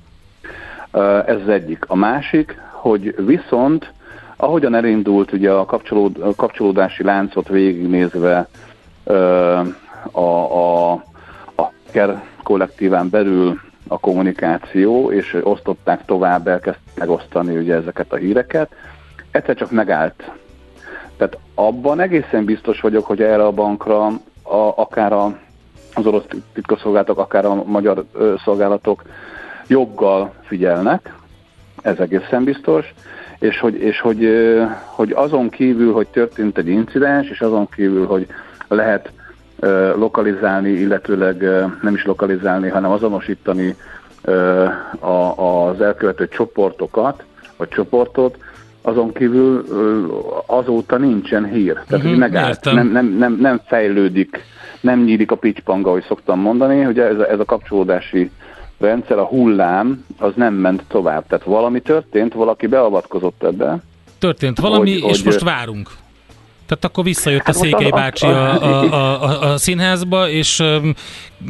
Ez 1.25 1.35
az 1.41 1.49
egyik. 1.49 1.85
A 1.87 1.95
másik, 1.95 2.59
hogy 2.71 3.25
viszont 3.25 3.91
ahogyan 4.37 4.75
elindult 4.75 5.31
ugye 5.31 5.51
a, 5.51 5.65
kapcsolód, 5.65 6.17
a 6.21 6.35
kapcsolódási 6.35 7.03
láncot 7.03 7.47
végignézve 7.47 8.47
a, 10.11 10.19
a, 10.21 10.91
a 11.55 11.71
Ker 11.91 12.23
kollektíván 12.43 13.09
belül 13.09 13.59
a 13.87 13.99
kommunikáció, 13.99 15.11
és 15.11 15.37
osztották 15.43 16.05
tovább, 16.05 16.47
elkezdtek 16.47 16.97
megosztani 16.97 17.57
ugye 17.57 17.75
ezeket 17.75 18.13
a 18.13 18.15
híreket, 18.15 18.71
egyszer 19.31 19.55
csak 19.55 19.71
megállt. 19.71 20.31
Tehát 21.17 21.37
abban 21.55 21.99
egészen 21.99 22.45
biztos 22.45 22.81
vagyok, 22.81 23.05
hogy 23.05 23.21
erre 23.21 23.45
a 23.45 23.51
bankra 23.51 24.05
a, 24.43 24.73
akár 24.75 25.13
a, 25.13 25.37
az 25.93 26.05
orosz 26.05 26.25
titkosszolgálatok, 26.53 27.17
akár 27.17 27.45
a 27.45 27.63
magyar 27.63 28.05
ö, 28.13 28.33
szolgálatok 28.43 29.03
joggal 29.67 30.33
figyelnek, 30.41 31.13
ez 31.81 31.99
egészen 31.99 32.43
biztos, 32.43 32.93
és 33.39 33.59
hogy, 33.59 33.75
és 33.75 33.99
hogy, 33.99 34.29
hogy 34.85 35.11
azon 35.11 35.49
kívül, 35.49 35.93
hogy 35.93 36.07
történt 36.07 36.57
egy 36.57 36.67
incidens, 36.67 37.29
és 37.29 37.41
azon 37.41 37.69
kívül, 37.69 38.05
hogy 38.05 38.27
lehet 38.67 39.11
lokalizálni, 39.95 40.69
illetőleg 40.69 41.41
nem 41.81 41.93
is 41.93 42.05
lokalizálni, 42.05 42.69
hanem 42.69 42.91
azonosítani 42.91 43.75
az 45.35 45.81
elkövető 45.81 46.27
csoportokat, 46.27 47.23
vagy 47.57 47.67
csoportot, 47.67 48.37
azon 48.87 49.13
kívül 49.13 49.65
azóta 50.45 50.97
nincsen 50.97 51.45
hír. 51.45 51.73
Tehát, 51.73 52.05
uh-huh, 52.05 52.19
megállt, 52.19 52.63
nem, 52.63 52.87
nem, 52.87 53.05
nem, 53.05 53.37
nem 53.39 53.61
fejlődik, 53.65 54.43
nem 54.81 55.03
nyílik 55.03 55.31
a 55.31 55.35
pitypanga, 55.35 55.89
ahogy 55.89 56.03
szoktam 56.07 56.39
mondani, 56.39 56.81
hogy 56.81 56.99
ez 56.99 57.19
a, 57.19 57.29
ez 57.29 57.39
a 57.39 57.45
kapcsolódási 57.45 58.31
rendszer, 58.79 59.17
a 59.17 59.25
hullám, 59.25 60.05
az 60.17 60.31
nem 60.35 60.53
ment 60.53 60.83
tovább. 60.87 61.27
Tehát 61.27 61.45
valami 61.45 61.81
történt, 61.81 62.33
valaki 62.33 62.67
beavatkozott 62.67 63.43
ebbe. 63.43 63.77
Történt 64.19 64.59
valami, 64.59 65.01
hogy, 65.01 65.09
és 65.09 65.17
hogy, 65.17 65.25
most 65.25 65.43
várunk. 65.43 65.89
Tehát 66.67 66.85
akkor 66.85 67.03
visszajött 67.03 67.45
hát 67.45 67.55
a 67.55 67.59
Székely 67.59 67.89
bácsi 67.89 68.25
a, 68.25 68.63
a, 68.63 68.93
a, 68.93 69.23
a, 69.23 69.51
a 69.51 69.57
színházba, 69.57 70.29
és 70.29 70.63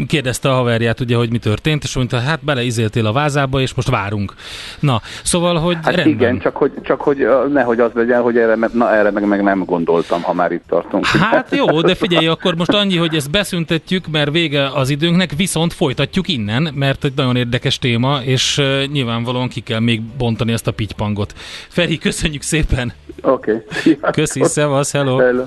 kérdezte 0.08 0.50
a 0.50 0.54
haverját, 0.54 1.00
ugye, 1.00 1.16
hogy 1.16 1.32
mi 1.32 1.38
történt, 1.38 1.84
és 1.84 1.96
mondta, 1.96 2.20
hát 2.20 2.44
beleizéltél 2.44 3.06
a 3.06 3.12
vázába, 3.12 3.60
és 3.60 3.74
most 3.74 3.90
várunk. 3.90 4.34
Na, 4.80 5.02
szóval, 5.24 5.56
hogy 5.56 5.76
hát 5.76 5.96
rendben. 5.96 6.14
igen, 6.14 6.40
csak 6.40 6.56
hogy, 6.56 6.72
csak 6.82 7.02
hogy 7.02 7.28
nehogy 7.54 7.80
az 7.80 7.92
legyen, 7.94 8.22
hogy 8.22 8.38
erre, 8.38 8.58
na, 8.74 8.96
erre 8.96 9.12
meg, 9.12 9.28
meg 9.28 9.44
nem 9.44 9.64
gondoltam, 9.66 10.22
ha 10.22 10.34
már 10.34 10.52
itt 10.52 10.64
tartunk. 10.68 11.06
Hát 11.06 11.56
jó, 11.56 11.82
de 11.82 11.96
figyelj, 11.96 12.28
akkor 12.38 12.56
most 12.56 12.74
annyi, 12.74 12.98
hogy 12.98 13.16
ezt 13.16 13.32
beszüntetjük, 13.32 14.08
mert 14.08 14.32
vége 14.32 14.70
az 14.74 14.90
időnknek, 14.90 15.32
viszont 15.38 15.74
folytatjuk 15.74 16.28
innen, 16.28 16.74
mert 16.76 17.04
egy 17.04 17.14
nagyon 17.16 17.36
érdekes 17.36 17.80
téma, 17.80 18.20
és 18.24 18.62
nyilvánvalóan 18.92 19.48
ki 19.48 19.60
kell 19.60 19.80
még 19.80 20.02
bontani 20.02 20.52
ezt 20.52 20.68
a 20.68 20.72
pitypangot. 20.72 21.34
Feri, 21.68 21.98
köszönjük 21.98 22.42
szépen! 22.42 22.94
Oké. 23.22 23.64
Okay. 23.86 24.12
Köszi, 24.12 24.44
szevasz, 24.44 24.92
hello! 24.92 25.07
Hello. 25.16 25.46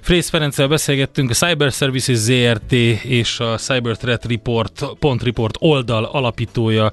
Frész 0.00 0.28
Ferenccel 0.28 0.68
beszélgettünk, 0.68 1.30
a 1.30 1.34
Cyber 1.34 1.72
Services 1.72 2.16
ZRT 2.16 2.72
és 3.02 3.40
a 3.40 3.56
Cyber 3.56 3.96
Threat 3.96 4.24
Report, 4.24 4.86
Pont 4.98 5.22
Report 5.22 5.56
oldal 5.58 6.04
alapítója 6.04 6.92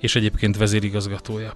és 0.00 0.16
egyébként 0.16 0.56
vezérigazgatója. 0.56 1.52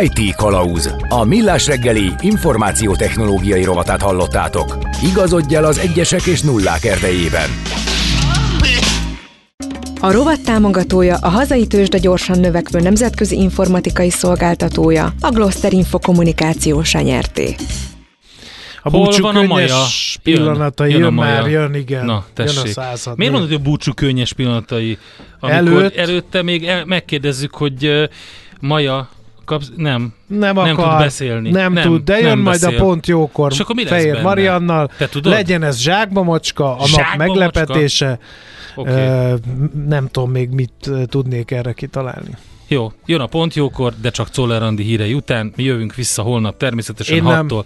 IT 0.00 0.34
Kalauz. 0.36 0.94
A 1.08 1.24
millás 1.24 1.66
reggeli 1.66 2.12
információtechnológiai 2.20 3.64
rovatát 3.64 4.02
hallottátok. 4.02 4.78
Igazodj 5.02 5.54
el 5.54 5.64
az 5.64 5.78
egyesek 5.78 6.26
és 6.26 6.40
nullák 6.40 6.84
erdejében. 6.84 7.48
A 10.04 10.12
rovat 10.12 10.40
támogatója 10.40 11.16
a 11.16 11.28
hazai 11.28 11.66
tőzsde 11.66 11.98
gyorsan 11.98 12.40
növekvő 12.40 12.80
nemzetközi 12.80 13.36
informatikai 13.36 14.10
szolgáltatója, 14.10 15.12
a 15.20 15.30
Gloster 15.30 15.72
Info 15.72 15.98
kommunikációsa 15.98 17.00
nyerté. 17.00 17.54
A 18.82 18.90
Hol 18.90 19.12
van 19.20 19.36
a 19.36 19.42
maja? 19.42 19.82
Pillanatai, 20.22 20.90
jön, 20.90 20.98
jön, 20.98 21.08
jön 21.08 21.14
már, 21.14 21.50
jön, 21.50 21.74
igen. 21.74 22.04
Na, 22.04 22.24
tessék. 22.34 22.54
Jön 22.56 22.64
a 22.64 22.68
század. 22.68 23.16
Miért 23.16 23.32
mondod, 23.32 23.50
hogy 23.50 23.60
a 23.60 23.62
búcsú 23.62 23.92
könnyes 23.92 24.32
pillanatai? 24.32 24.98
Amikor 25.40 25.56
Előtt? 25.56 25.96
előtte 25.96 26.42
még 26.42 26.66
el, 26.66 26.84
megkérdezzük, 26.84 27.54
hogy 27.54 27.86
uh, 27.86 28.04
Maja 28.60 29.08
kapsz, 29.44 29.70
nem, 29.76 30.14
nem, 30.26 30.56
akar, 30.56 30.76
nem 30.76 30.88
tud 30.88 30.98
beszélni. 30.98 31.50
Nem, 31.50 31.72
nem 31.72 31.84
tud, 31.84 32.04
de 32.04 32.18
jön 32.18 32.28
nem 32.28 32.38
majd 32.38 32.60
beszél. 32.60 32.78
a 32.78 32.82
pont 32.82 33.06
jókor 33.06 33.52
És 33.52 33.60
akkor 33.60 33.74
mi 33.74 33.86
Fehér 33.86 34.12
benne? 34.12 34.22
Mariannal. 34.22 34.90
Te 34.98 35.08
tudod? 35.08 35.32
Legyen 35.32 35.62
ez 35.62 35.78
zsákba 35.78 36.22
macska, 36.22 36.76
a 36.76 36.86
zsákba 36.86 37.24
nap 37.24 37.36
meglepetése. 37.36 38.18
Okay. 38.74 39.34
Nem 39.86 40.08
tudom 40.08 40.30
még 40.30 40.50
mit 40.50 40.90
tudnék 41.06 41.50
erre 41.50 41.72
kitalálni. 41.72 42.36
Jó, 42.68 42.92
jön 43.06 43.20
a 43.20 43.26
pont 43.26 43.54
jókor, 43.54 43.94
de 44.00 44.10
csak 44.10 44.30
Czoller 44.30 44.62
Andi 44.62 44.82
hírei 44.82 45.14
után. 45.14 45.52
Mi 45.56 45.62
jövünk 45.62 45.94
vissza 45.94 46.22
holnap 46.22 46.56
természetesen 46.56 47.16
Én 47.16 47.22
6-tól. 47.26 47.64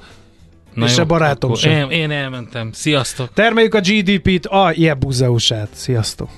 Na 0.74 0.84
és 0.84 0.96
jó, 0.96 1.02
a 1.02 1.06
barátom 1.06 1.54
sem. 1.54 1.72
Én, 1.72 2.00
én 2.00 2.10
elmentem. 2.10 2.72
Sziasztok! 2.72 3.32
Termeljük 3.32 3.74
a 3.74 3.80
GDP-t 3.80 4.46
a 4.46 4.72
Jebuzeusát. 4.74 5.68
Sziasztok! 5.72 6.28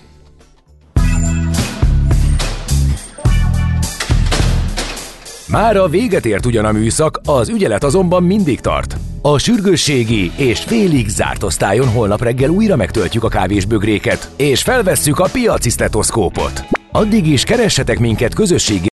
Már 5.51 5.77
a 5.77 5.89
véget 5.89 6.27
ért 6.27 6.47
ugyan 6.47 6.65
a 6.65 6.73
műszak, 6.73 7.21
az 7.25 7.49
ügyelet 7.49 7.85
azonban 7.85 8.23
mindig 8.23 8.61
tart. 8.61 8.97
A 9.23 9.39
sürgősségi 9.39 10.31
és 10.37 10.61
félig 10.61 11.09
zárt 11.09 11.43
osztályon 11.43 11.89
holnap 11.89 12.23
reggel 12.23 12.51
újra 12.51 12.77
megtöltjük 12.77 13.25
a 13.25 13.29
kávésbögréket, 13.29 14.31
és 14.37 14.63
felvesszük 14.63 15.19
a 15.19 15.29
piaci. 15.33 15.71
Addig 16.93 17.27
is 17.27 17.45
keressetek 17.45 17.99
minket 17.99 18.35
közösségi 18.35 18.89